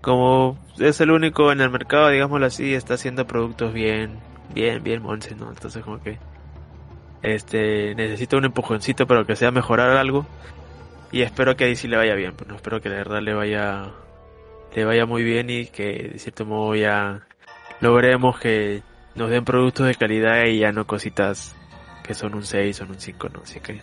[0.08, 4.20] como es el único en el mercado, digámoslo así, está haciendo productos bien,
[4.54, 5.50] bien, bien monce, ¿no?
[5.50, 6.18] Entonces como que
[7.24, 10.26] este necesito un empujoncito para que sea mejorar algo
[11.12, 13.34] y espero que ahí sí le vaya bien, pues no espero que de verdad le
[13.34, 13.92] vaya
[14.74, 17.28] le vaya muy bien y que de cierto modo ya
[17.82, 18.84] logremos que
[19.18, 21.56] nos den productos de calidad y ya no cositas
[22.04, 23.42] que son un 6 o un 5, ¿no?
[23.44, 23.82] Así que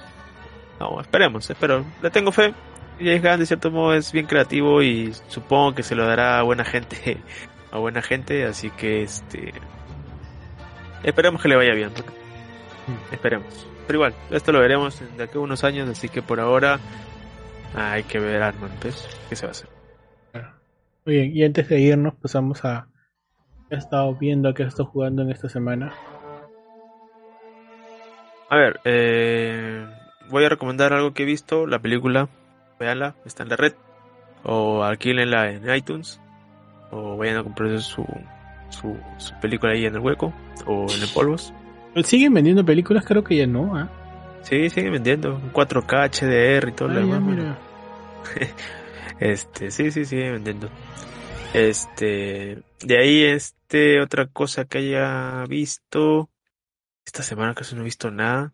[0.78, 2.54] vamos, esperemos, espero, le tengo fe.
[2.98, 6.42] James Gunn de cierto modo es bien creativo y supongo que se lo dará a
[6.42, 7.18] buena gente
[7.72, 9.52] a buena gente así que este
[11.02, 11.90] esperemos que le vaya bien
[13.10, 13.66] esperemos.
[13.86, 16.78] Pero igual esto lo veremos de aquí a unos años así que por ahora
[17.74, 19.68] hay que ver Arman pues qué se va a hacer
[21.04, 22.86] muy bien y antes de irnos pasamos a
[23.70, 25.92] he estado viendo que he estado jugando en esta semana
[28.50, 29.86] a ver eh,
[30.30, 32.28] voy a recomendar algo que he visto la película
[32.78, 33.74] véanla, está en la red,
[34.42, 36.20] o alquílenla en iTunes,
[36.90, 38.04] o vayan a comprar su,
[38.68, 38.96] su,
[39.40, 40.32] película ahí en el hueco,
[40.66, 41.52] o en el polvos.
[42.02, 43.04] ¿Siguen vendiendo películas?
[43.06, 43.88] Creo que ya no, ¿ah?
[44.42, 47.56] Sí, siguen vendiendo, 4K, HDR y todo lo ah, demás.
[49.20, 50.68] este, sí, sí, siguen vendiendo.
[51.54, 56.28] Este, de ahí, este, otra cosa que haya visto.
[57.06, 58.52] Esta semana casi no he visto nada.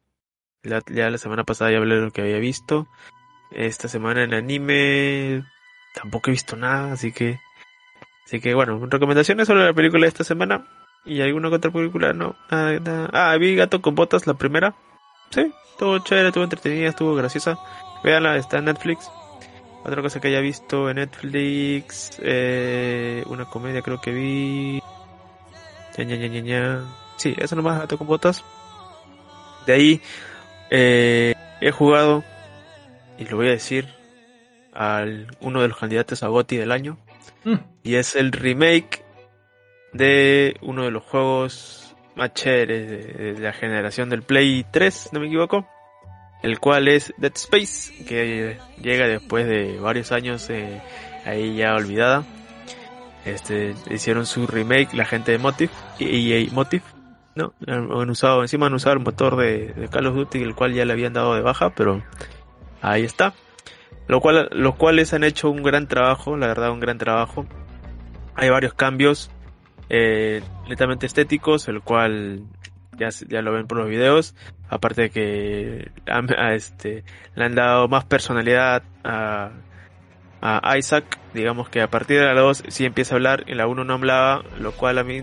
[0.63, 2.87] ya la semana pasada ya hablé de lo que había visto.
[3.53, 5.43] Esta semana en anime
[5.95, 7.41] tampoco he visto nada, así que
[8.27, 10.67] así que bueno, recomendaciones sobre la película de esta semana
[11.05, 12.37] y alguna otra película no.
[12.51, 14.75] Ah, vi Gato con botas la primera.
[15.31, 17.59] Sí, estuvo chévere, estuvo entretenida, estuvo graciosa.
[18.05, 19.11] Véanla, está en Netflix.
[19.85, 24.83] Otra cosa que haya visto en Netflix, eh, una comedia creo que vi.
[25.97, 26.85] Ya, ya, ya, ya,
[27.17, 28.45] Sí, eso nomás, Gato con botas.
[29.67, 30.03] De ahí,
[30.71, 32.25] eh, he jugado
[33.19, 33.89] y lo voy a decir
[34.73, 36.97] al uno de los candidatos a GOTY del año
[37.45, 37.57] mm.
[37.83, 39.05] y es el remake
[39.93, 45.27] de uno de los juegos más chéveres de, la generación del Play 3, no me
[45.27, 45.67] equivoco,
[46.43, 50.81] el cual es Dead Space, que llega después de varios años eh,
[51.25, 52.25] ahí ya olvidada.
[53.25, 56.85] Este, hicieron su remake la gente de Motive, EA Motive,
[57.35, 57.53] ¿no?
[57.67, 60.85] Han usado, encima han usado el motor de, de Call of Duty, el cual ya
[60.85, 62.03] le habían dado de baja, pero
[62.83, 63.35] Ahí está.
[64.07, 67.47] Lo cual, los cuales han hecho un gran trabajo, la verdad, un gran trabajo.
[68.35, 69.31] Hay varios cambios
[69.89, 72.45] eh, netamente estéticos, el cual
[73.01, 74.35] ya, ya lo ven por los videos.
[74.69, 75.91] Aparte de que
[76.55, 77.03] este,
[77.35, 79.51] le han dado más personalidad a,
[80.41, 81.19] a Isaac.
[81.35, 83.95] Digamos que a partir de la 2 sí empieza a hablar, en la 1 no
[83.95, 85.23] hablaba, lo cual a mí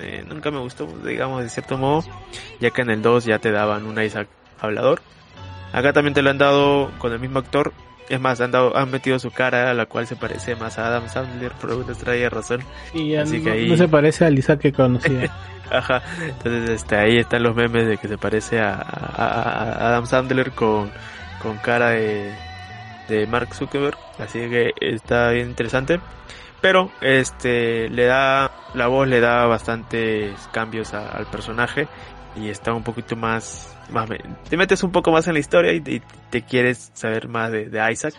[0.00, 2.04] eh, nunca me gustó, digamos, de cierto modo,
[2.60, 5.02] ya que en el 2 ya te daban un Isaac hablador.
[5.72, 7.72] Acá también te lo han dado con el mismo actor.
[8.10, 10.88] Es más, han, dado, han metido su cara, a la cual se parece más a
[10.88, 12.60] Adam Sandler por una extraña razón.
[12.92, 13.68] Y Así que ahí...
[13.68, 15.30] no se parece a Lisa que conocía.
[15.70, 18.80] Ajá, entonces este, ahí están los memes de que se parece a,
[19.88, 20.90] Adam Sandler con,
[21.40, 22.34] con cara de,
[23.08, 23.96] de Mark Zuckerberg.
[24.18, 26.00] Así que está bien interesante.
[26.60, 31.88] Pero este le da la voz le da bastantes cambios al personaje
[32.36, 33.76] y está un poquito más
[34.48, 38.14] te metes un poco más en la historia y, te quieres saber más de, Isaac.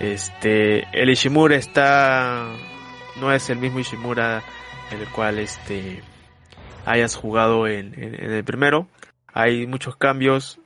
[0.00, 2.48] Este, el Ishimura está,
[3.20, 4.42] no es el mismo Ishimura
[4.90, 6.02] en el cual este
[6.84, 8.88] hayas jugado en, el primero.
[9.32, 10.60] Hay muchos cambios.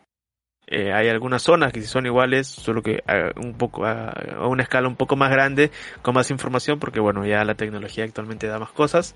[0.70, 3.02] Eh, hay algunas zonas que sí son iguales, solo que
[3.36, 4.12] un poco a,
[4.46, 5.70] una escala un poco más grande,
[6.02, 9.14] con más información, porque bueno, ya la tecnología actualmente da más cosas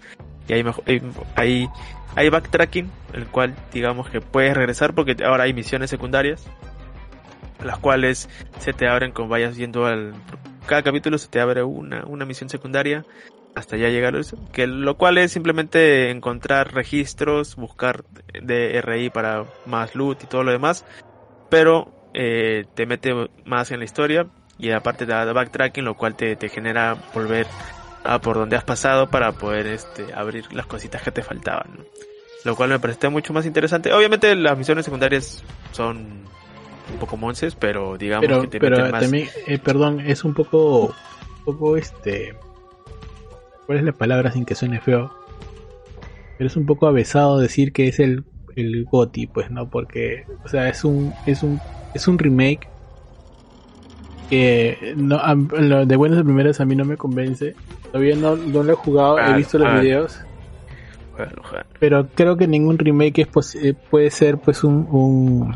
[0.48, 0.64] y hay,
[1.36, 1.68] hay,
[2.14, 6.46] hay backtracking, el cual digamos que puedes regresar porque ahora hay misiones secundarias,
[7.62, 8.28] las cuales
[8.58, 10.14] se te abren con vayas yendo al...
[10.66, 13.04] Cada capítulo se te abre una, una misión secundaria
[13.54, 19.44] hasta ya llegar a eso, que lo cual es simplemente encontrar registros, buscar DRI para
[19.66, 20.84] más loot y todo lo demás,
[21.50, 23.12] pero eh, te mete
[23.44, 24.26] más en la historia
[24.58, 27.46] y aparte te da backtracking, lo cual te, te genera volver
[28.04, 31.86] a por donde has pasado para poder este, abrir las cositas que te faltaban.
[32.44, 33.92] Lo cual me parece mucho más interesante.
[33.92, 36.24] Obviamente las misiones secundarias son
[36.92, 41.44] un poco monces, pero digamos que te pero también, eh, perdón, es un poco, un
[41.44, 42.34] poco este
[43.66, 45.12] ¿Cuál es la palabra sin que suene feo?
[46.36, 48.24] Pero es un poco avesado decir que es el,
[48.56, 49.70] el GOTI, pues, ¿no?
[49.70, 51.60] Porque, o sea, es un, es un,
[51.94, 52.68] es un remake
[54.32, 55.20] que no,
[55.84, 57.54] de buenas a primeras a mí no me convence.
[57.88, 60.18] Todavía no, no lo he jugado, he visto los videos.
[61.78, 65.54] Pero creo que ningún remake es eh, puede ser pues un, un,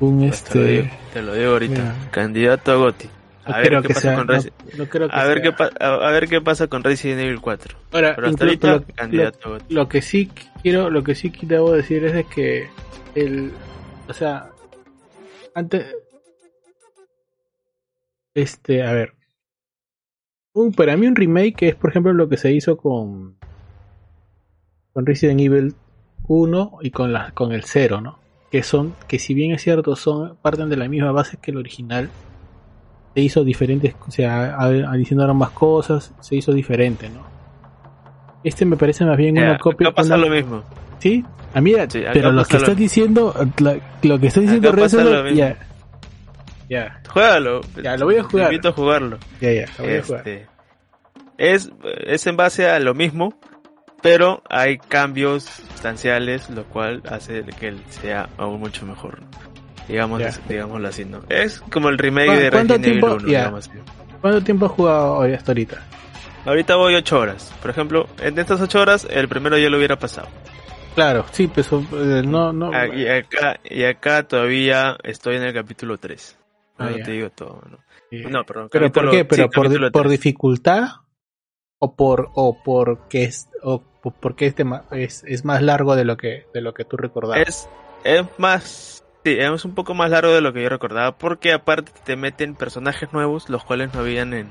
[0.00, 0.90] un este...
[1.12, 1.94] Te lo digo, ahorita.
[2.10, 3.08] Candidato a GOTI.
[3.44, 4.30] A ver, qué pasa con
[5.10, 7.78] a, ver qué a, ver qué pasa con Resident Evil 4.
[7.92, 8.34] Ahora, lo,
[8.96, 10.28] candidato lo, que sí
[10.60, 12.68] quiero, lo que sí debo decir es de que
[13.14, 13.52] el,
[14.08, 14.50] o sea,
[15.54, 15.86] antes,
[18.38, 19.14] este, a ver,
[20.52, 23.36] un, para mí un remake es, por ejemplo, lo que se hizo con
[24.92, 25.74] con Resident Evil
[26.26, 28.18] 1 y con la, con el 0, ¿no?
[28.50, 31.56] Que son, que si bien es cierto, son parten de la misma base que el
[31.56, 32.10] original
[33.14, 37.22] se hizo diferente, o sea, adicionaron más cosas, se hizo diferente, ¿no?
[38.42, 39.88] Este me parece más bien una copia.
[39.88, 40.62] Acá pasa lo mismo.
[40.98, 41.24] Sí,
[41.54, 41.74] a mí,
[42.12, 43.34] pero lo que estás diciendo,
[44.02, 45.56] lo que estás diciendo, Resident,
[46.68, 47.00] ya.
[47.08, 47.60] Juégalo.
[47.82, 48.48] Ya, lo voy a jugar.
[48.48, 49.18] Te invito a jugarlo.
[49.40, 50.28] Ya, ya, lo voy a jugar.
[50.28, 50.46] Este,
[51.38, 51.70] es,
[52.06, 53.38] es en base a lo mismo,
[54.02, 59.20] pero hay cambios sustanciales, lo cual hace que él sea aún mucho mejor
[59.88, 61.22] digamos, digámoslo así, ¿no?
[61.28, 63.70] Es como el remake de Resident Evil 1, digamos
[64.20, 65.78] ¿Cuánto tiempo has jugado hoy hasta ahorita?
[66.44, 67.54] Ahorita voy 8 horas.
[67.60, 70.28] Por ejemplo, en estas 8 horas, el primero ya lo hubiera pasado.
[70.94, 72.70] Claro, sí, pues eh, no, no.
[72.94, 76.37] Y acá, y acá todavía estoy en el capítulo 3.
[76.78, 77.78] Ah, te digo todo, ¿no?
[78.30, 78.68] No, perdón.
[78.70, 79.24] ¿Pero por qué?
[79.24, 80.88] ¿Pero por, por, dificultad?
[81.80, 83.82] ¿O por o porque es o
[84.20, 87.46] porque este es, es más largo de lo que de lo que tú recordabas?
[87.46, 87.68] Es,
[88.04, 91.92] es más Sí, es un poco más largo de lo que yo recordaba, porque aparte
[92.04, 94.48] te meten personajes nuevos, los cuales no habían en,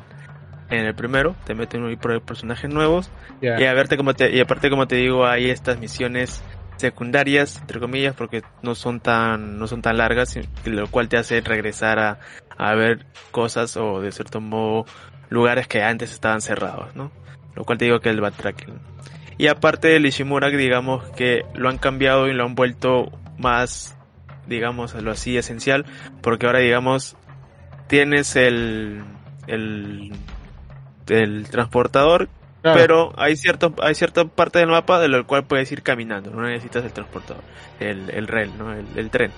[0.69, 3.09] en el primero, te meten personajes nuevos,
[3.41, 6.43] y, a verte como te, y aparte como te digo, hay estas misiones
[6.77, 11.41] secundarias, entre comillas, porque no son tan, no son tan largas, lo cual te hace
[11.41, 12.19] regresar a,
[12.57, 14.85] a ver cosas o de cierto modo
[15.29, 17.11] lugares que antes estaban cerrados, ¿no?
[17.55, 18.79] Lo cual te digo que es el backtracking.
[19.37, 23.97] Y aparte del Ishimura, digamos que lo han cambiado y lo han vuelto más
[24.47, 25.85] digamos, lo así esencial,
[26.21, 27.15] porque ahora, digamos,
[27.87, 29.03] tienes el,
[29.47, 30.13] el,
[31.07, 32.29] el transportador,
[32.73, 36.43] pero hay cierto, hay cierta parte del mapa de lo cual puedes ir caminando, no
[36.43, 37.43] necesitas el transportador,
[37.79, 38.73] el, el rail, ¿no?
[38.73, 39.31] El, tren.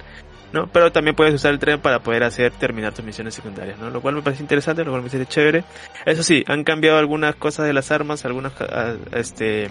[0.51, 0.67] ¿no?
[0.67, 3.89] Pero también puedes usar el tren para poder hacer terminar tus misiones secundarias, ¿no?
[3.89, 5.63] Lo cual me parece interesante, lo cual me parece chévere.
[6.05, 9.69] Eso sí, han cambiado algunas cosas de las armas, algunas ah, este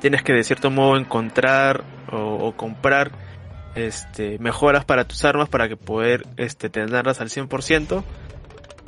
[0.00, 1.82] tienes que de cierto modo encontrar
[2.12, 3.10] o comprar
[3.78, 8.02] este, mejoras para tus armas para que poder este, tenerlas al 100%.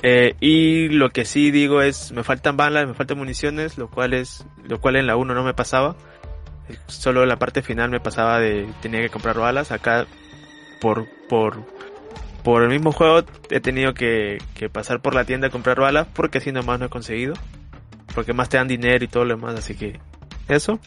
[0.03, 4.15] Eh, y lo que sí digo es, me faltan balas, me faltan municiones, lo cual
[4.15, 5.97] es, lo cual en la 1 no me pasaba.
[6.87, 9.73] Solo en la parte final me pasaba de, tenía que comprar balas.
[9.73, 10.07] Acá,
[10.81, 11.65] por, por,
[12.43, 16.07] por el mismo juego, he tenido que, que pasar por la tienda a comprar balas,
[16.15, 17.35] porque así nomás no he conseguido.
[18.15, 20.01] Porque más te dan dinero y todo lo demás, así que
[20.49, 20.81] eso.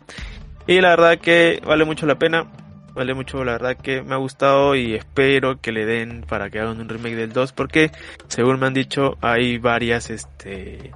[0.66, 2.47] Y la verdad que vale mucho la pena
[2.94, 6.60] vale mucho, la verdad que me ha gustado y espero que le den para que
[6.60, 7.91] hagan un remake del 2 porque
[8.28, 10.94] según me han dicho hay varias este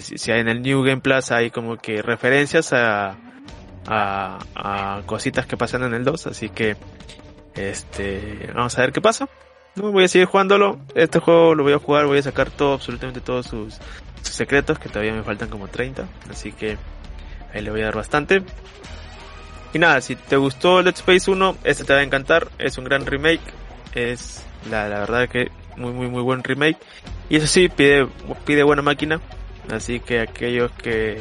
[0.00, 3.16] si hay en el New Game Plus hay como que referencias a,
[3.86, 6.76] a, cositas que pasan en el 2 así que
[7.54, 9.28] este vamos a ver qué pasa.
[9.76, 10.78] Voy a seguir jugándolo.
[10.94, 13.78] Este juego lo voy a jugar voy a sacar todo absolutamente todos sus
[14.22, 16.78] secretos que todavía me faltan como 30 así que
[17.52, 18.42] ahí le voy a dar bastante
[19.74, 22.48] y nada, si te gustó Let's Space 1, este te va a encantar.
[22.58, 23.40] Es un gran remake.
[23.92, 26.78] Es la, verdad que muy, muy, muy buen remake.
[27.28, 28.06] Y eso sí, pide,
[28.44, 29.20] pide buena máquina.
[29.70, 31.20] Así que aquellos que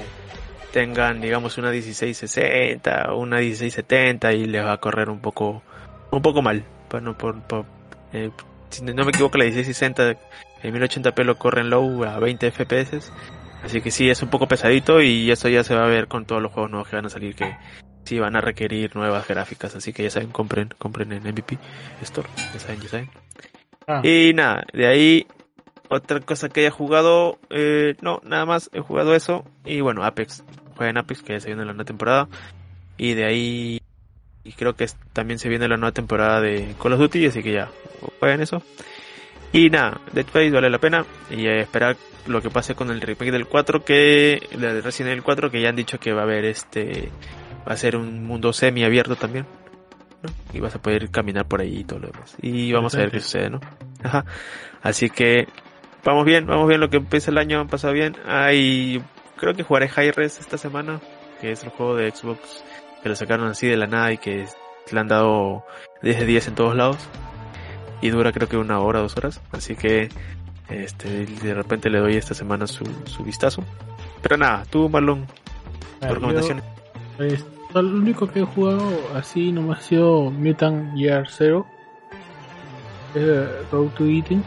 [0.72, 5.64] tengan, digamos, una 1660 o una 1670 y les va a correr un poco,
[6.12, 6.64] un poco mal.
[6.92, 7.36] Bueno, por
[8.14, 8.30] eh,
[8.70, 10.16] si no me equivoco, la 1660
[10.62, 13.12] en 1080p lo corre en low a 20 FPS.
[13.64, 16.26] Así que sí, es un poco pesadito y eso ya se va a ver con
[16.26, 17.56] todos los juegos nuevos que van a salir que
[18.06, 21.58] sí van a requerir nuevas gráficas, así que ya saben, compren, compren en MVP
[22.02, 23.10] Store, ya saben, ya saben.
[23.88, 24.02] Ah.
[24.04, 25.28] Y nada, de ahí
[25.90, 30.44] otra cosa que haya jugado, eh, no, nada más he jugado eso y bueno, Apex,
[30.76, 32.28] jueguen Apex que ya se viene la nueva temporada
[32.98, 33.82] y de ahí
[34.44, 37.54] y creo que también se viene la nueva temporada de Call of Duty, así que
[37.54, 37.70] ya
[38.20, 38.62] jueguen eso.
[39.54, 41.96] Y nada, Dead Space vale la pena y esperar
[42.26, 45.70] lo que pase con el remake del 4 que de Resident Evil 4 que ya
[45.70, 47.12] han dicho que va a haber este
[47.68, 49.46] va a ser un mundo semi abierto también.
[50.54, 52.36] Y vas a poder caminar por ahí y todo lo demás.
[52.42, 53.60] Y vamos a ver qué sucede, ¿no?
[54.04, 54.26] Ajá.
[54.82, 55.48] Así que
[56.04, 58.16] vamos bien, vamos bien, lo que empieza el año ha pasado bien.
[58.26, 59.04] Hay,
[59.38, 61.02] creo que jugaré Hi-Res esta semana,
[61.42, 62.64] que es el juego de Xbox
[63.04, 64.48] que lo sacaron así de la nada y que
[64.90, 65.66] le han dado
[66.02, 66.98] 10 de 10 en todos lados.
[68.02, 69.42] Y dura creo que una hora, dos horas.
[69.52, 70.10] Así que
[70.70, 73.64] este, de repente le doy esta semana su, su vistazo.
[74.22, 75.28] Pero nada, tú Marlon,
[76.00, 76.62] tu recomendación.
[77.82, 81.66] Lo único que he jugado así nomás ha sido Mutant Year Zero.
[83.72, 84.44] Road to Eating.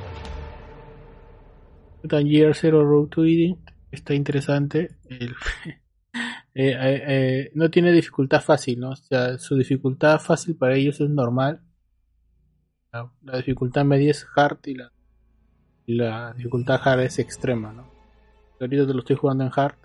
[2.03, 3.57] Mutant Year Zero Road to Eating.
[3.91, 4.97] Está interesante.
[6.59, 8.93] Eh, eh, eh, no tiene dificultad fácil, ¿no?
[8.93, 11.61] O sea, su dificultad fácil para ellos es normal.
[12.91, 14.91] La, la dificultad media es hard y la,
[15.85, 17.91] y la dificultad hard es extrema, ¿no?
[18.59, 19.77] Ahorita te lo estoy jugando en hard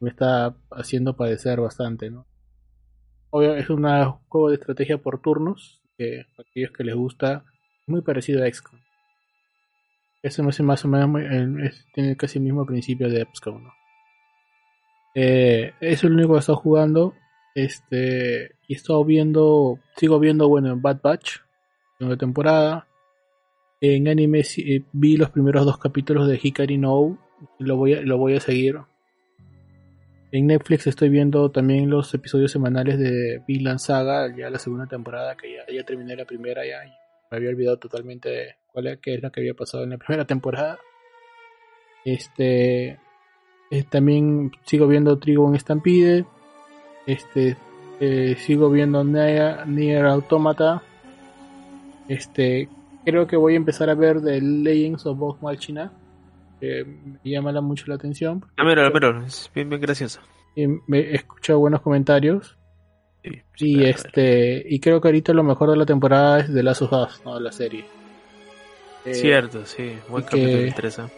[0.00, 2.26] me está haciendo padecer bastante, ¿no?
[3.30, 3.82] Obvio, es un
[4.28, 7.44] juego de estrategia por turnos, que para aquellos que les gusta,
[7.86, 8.80] muy parecido a XCOM.
[10.22, 13.62] Eso me hace más o menos, el- es- tiene casi el mismo principio de XCOM.
[15.14, 17.14] Eh, es lo único que he estado jugando,
[17.54, 21.38] este, y he estado viendo, sigo viendo, bueno, en Bad Batch,
[21.98, 22.86] segunda temporada.
[23.80, 27.18] En anime eh, vi los primeros dos capítulos de Hikari no
[27.58, 28.78] lo voy lo voy a seguir.
[30.36, 35.34] En Netflix estoy viendo también los episodios semanales de Vinland Saga, ya la segunda temporada,
[35.34, 36.90] que ya, terminé la primera, ya y
[37.30, 39.96] me había olvidado totalmente de cuál era, qué es lo que había pasado en la
[40.06, 40.78] primera temporada.
[42.04, 42.98] Este
[43.70, 46.26] eh, también sigo viendo Trigo en Stampede.
[47.06, 47.56] Este
[47.98, 50.82] eh, sigo viendo Nier, Nier Automata.
[52.08, 52.68] Este
[53.06, 55.90] creo que voy a empezar a ver The Legends of Vox Machina.
[56.60, 58.44] Que me llama la- mucho la atención.
[58.56, 60.20] Ah, mira, mira, es bien, bien gracioso.
[60.54, 62.56] Y me he escuchado buenos comentarios.
[63.22, 66.62] Sí, Y espera, este y creo que ahorita lo mejor de la temporada es The
[66.62, 67.38] Last of Us, ¿no?
[67.40, 67.84] La serie.
[69.04, 71.10] Eh, Cierto, sí, buen y capítulo, que- interesa.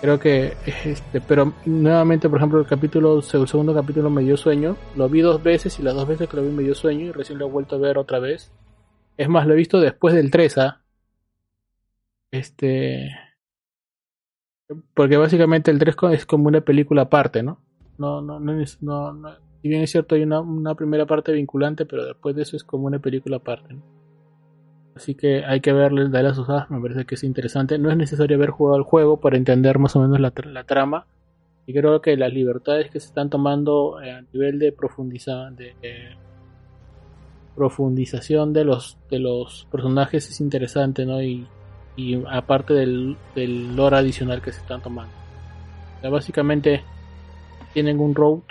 [0.00, 0.52] Creo que
[0.84, 4.76] este, pero nuevamente, por ejemplo, el capítulo, el segundo capítulo me dio sueño.
[4.96, 7.12] Lo vi dos veces y las dos veces que lo vi me dio sueño y
[7.12, 8.50] recién lo he vuelto a ver otra vez.
[9.16, 10.82] Es más, lo he visto después del 3, ¿ah?
[12.30, 13.10] Este.
[14.94, 17.58] Porque básicamente el 3 co- es como una película aparte, ¿no?
[17.98, 19.30] No, no, no, no, no-
[19.62, 22.64] Si bien es cierto, hay una, una primera parte vinculante, pero después de eso es
[22.64, 23.82] como una película aparte, ¿no?
[24.94, 27.78] Así que hay que verle de las usadas, me parece que es interesante.
[27.78, 31.06] No es necesario haber jugado el juego para entender más o menos la, la trama.
[31.66, 35.74] Y creo que las libertades que se están tomando eh, a nivel de profundiza, de
[35.82, 36.16] eh,
[37.54, 41.22] profundización de los de los personajes es interesante, ¿no?
[41.22, 41.46] Y,
[41.98, 45.12] y aparte del, del lore adicional que se están tomando.
[45.96, 46.84] O sea, básicamente
[47.74, 48.42] tienen un road,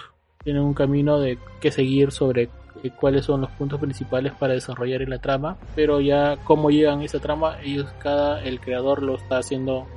[0.43, 2.49] tienen un camino de que seguir sobre
[2.83, 6.99] eh, cuáles son los puntos principales para desarrollar en la trama, pero ya cómo llegan
[6.99, 9.87] a esa trama, ellos cada el creador lo está haciendo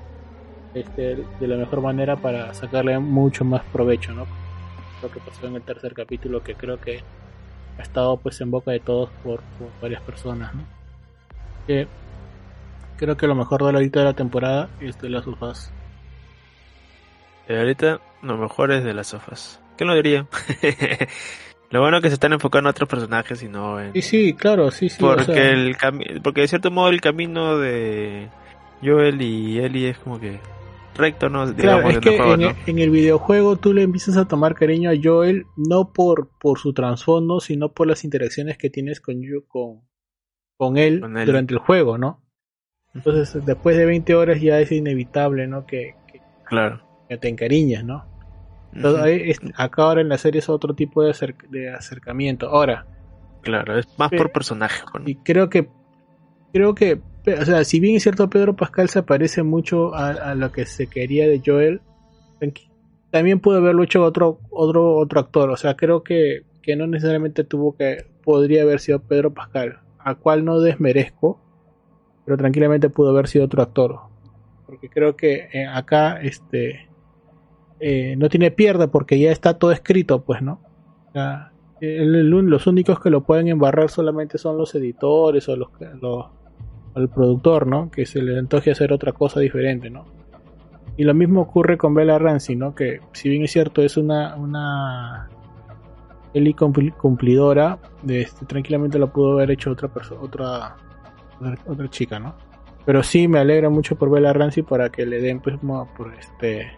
[0.72, 4.26] este, de la mejor manera para sacarle mucho más provecho, ¿no?
[5.03, 7.03] Lo que pasó en el tercer capítulo que creo que
[7.78, 10.62] ha estado pues en boca de todos por, por varias personas, ¿no?
[11.66, 11.88] Que
[13.01, 15.72] creo que lo mejor de la ahorita de la temporada es de las ufas.
[17.48, 19.61] Eh, ahorita lo mejor es de las sofas.
[19.76, 20.26] ¿Quién lo diría?
[21.70, 23.92] lo bueno es que se están enfocando en otros personajes y no en...
[23.94, 25.03] Sí, sí, claro, sí, sí.
[25.03, 28.28] o porque, sea, el cami- porque de cierto modo el camino de
[28.82, 30.38] Joel y Ellie es como que
[30.94, 31.44] recto, ¿no?
[31.55, 32.48] Claro, Digamos, es en que el juego, en, ¿no?
[32.51, 36.59] el, en el videojuego tú le empiezas a tomar cariño a Joel no por, por
[36.59, 39.16] su trasfondo, sino por las interacciones que tienes con,
[39.48, 39.80] con,
[40.59, 41.26] con, él Con él.
[41.26, 42.22] durante el juego, ¿no?
[42.95, 45.64] Entonces, después de 20 horas ya es inevitable, ¿no?
[45.66, 46.81] Que, que- Claro.
[47.09, 48.05] que te encariñes, ¿no?
[48.73, 49.09] Entonces, Ujú.
[49.09, 51.14] ahí es- acá ahora en la serie es otro tipo de,
[51.51, 52.48] de acercamiento.
[52.48, 52.86] Ahora,
[53.43, 54.82] Claro, es más por personaje.
[54.98, 55.09] ¿no?
[55.09, 55.69] y creo que
[56.52, 57.01] creo que
[57.40, 60.66] o sea si bien es cierto Pedro Pascal se parece mucho a, a lo que
[60.66, 61.81] se quería de Joel
[63.10, 67.44] también pudo haberlo hecho otro otro otro actor o sea creo que, que no necesariamente
[67.44, 71.40] tuvo que podría haber sido Pedro Pascal a cual no desmerezco
[72.31, 73.98] pero tranquilamente pudo haber sido otro actor
[74.65, 76.89] porque creo que eh, acá este
[77.81, 80.61] eh, no tiene pierda porque ya está todo escrito pues no
[81.81, 85.70] los únicos que lo pueden embarrar solamente son los editores o los,
[86.01, 86.27] los
[86.94, 87.90] o el productor, ¿no?
[87.90, 90.05] Que se le antoje hacer otra cosa diferente, ¿no?
[90.97, 92.74] Y lo mismo ocurre con Bella Ramsey, ¿no?
[92.74, 95.28] Que si bien es cierto es una una
[96.97, 100.77] cumplidora, este, tranquilamente lo pudo haber hecho otra persona, otra,
[101.40, 102.34] otra otra chica, ¿no?
[102.86, 105.56] Pero sí me alegra mucho por Bella Ramsey para que le den pues
[105.96, 106.72] por este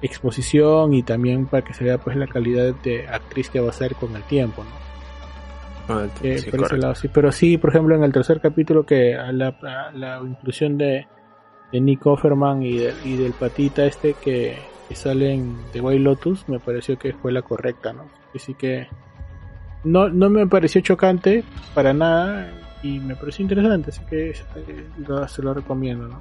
[0.00, 3.72] exposición y también para que se vea pues la calidad de actriz que va a
[3.72, 4.88] ser con el tiempo, ¿no?
[5.94, 7.08] Ah, Eh, sí, por ese lado, sí.
[7.08, 11.06] Pero sí, por ejemplo, en el tercer capítulo que a la, a la inclusión de,
[11.72, 14.56] de Nick Offerman y, y del patita este que,
[14.88, 18.04] que sale en The White Lotus, me pareció que fue la correcta, ¿no?
[18.34, 18.86] Así que
[19.82, 21.42] no, no me pareció chocante
[21.74, 22.52] para nada
[22.82, 26.20] y me pareció interesante, así que eh, se lo recomiendo, ¿no?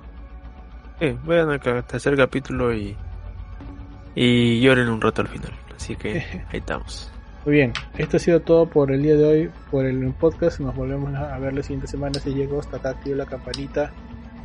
[0.99, 2.95] Sí, vean el tercer capítulo y,
[4.15, 5.53] y lloren un rato al final.
[5.75, 6.17] Así que
[6.51, 7.11] ahí estamos.
[7.45, 10.59] Muy bien, esto ha sido todo por el día de hoy, por el podcast.
[10.59, 13.91] Nos volvemos a ver la siguiente semana si llegó hasta acá, activa la campanita.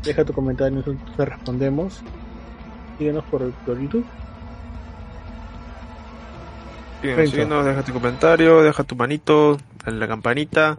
[0.04, 2.02] Deja tu comentario, nosotros te respondemos.
[2.98, 4.06] Síguenos por, por YouTube.
[7.02, 10.78] Síguenos, deja tu comentario, deja tu manito en la campanita.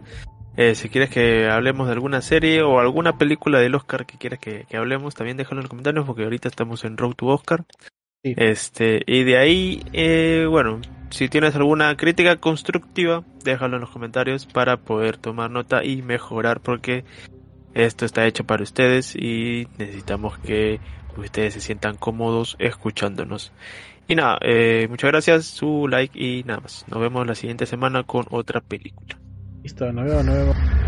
[0.56, 4.38] Eh, si quieres que hablemos de alguna serie o alguna película del Oscar que quieras
[4.38, 7.64] que, hablemos, también déjalo en los comentarios porque ahorita estamos en Road to Oscar.
[8.22, 14.46] Este, y de ahí, eh, bueno, si tienes alguna crítica constructiva, déjalo en los comentarios
[14.46, 17.04] para poder tomar nota y mejorar porque
[17.74, 20.80] esto está hecho para ustedes y necesitamos que
[21.16, 23.52] ustedes se sientan cómodos escuchándonos.
[24.06, 26.84] Y nada, eh, muchas gracias, su like y nada más.
[26.88, 29.18] Nos vemos la siguiente semana con otra película.
[29.64, 30.83] Listo, nos vemos, nos vemos.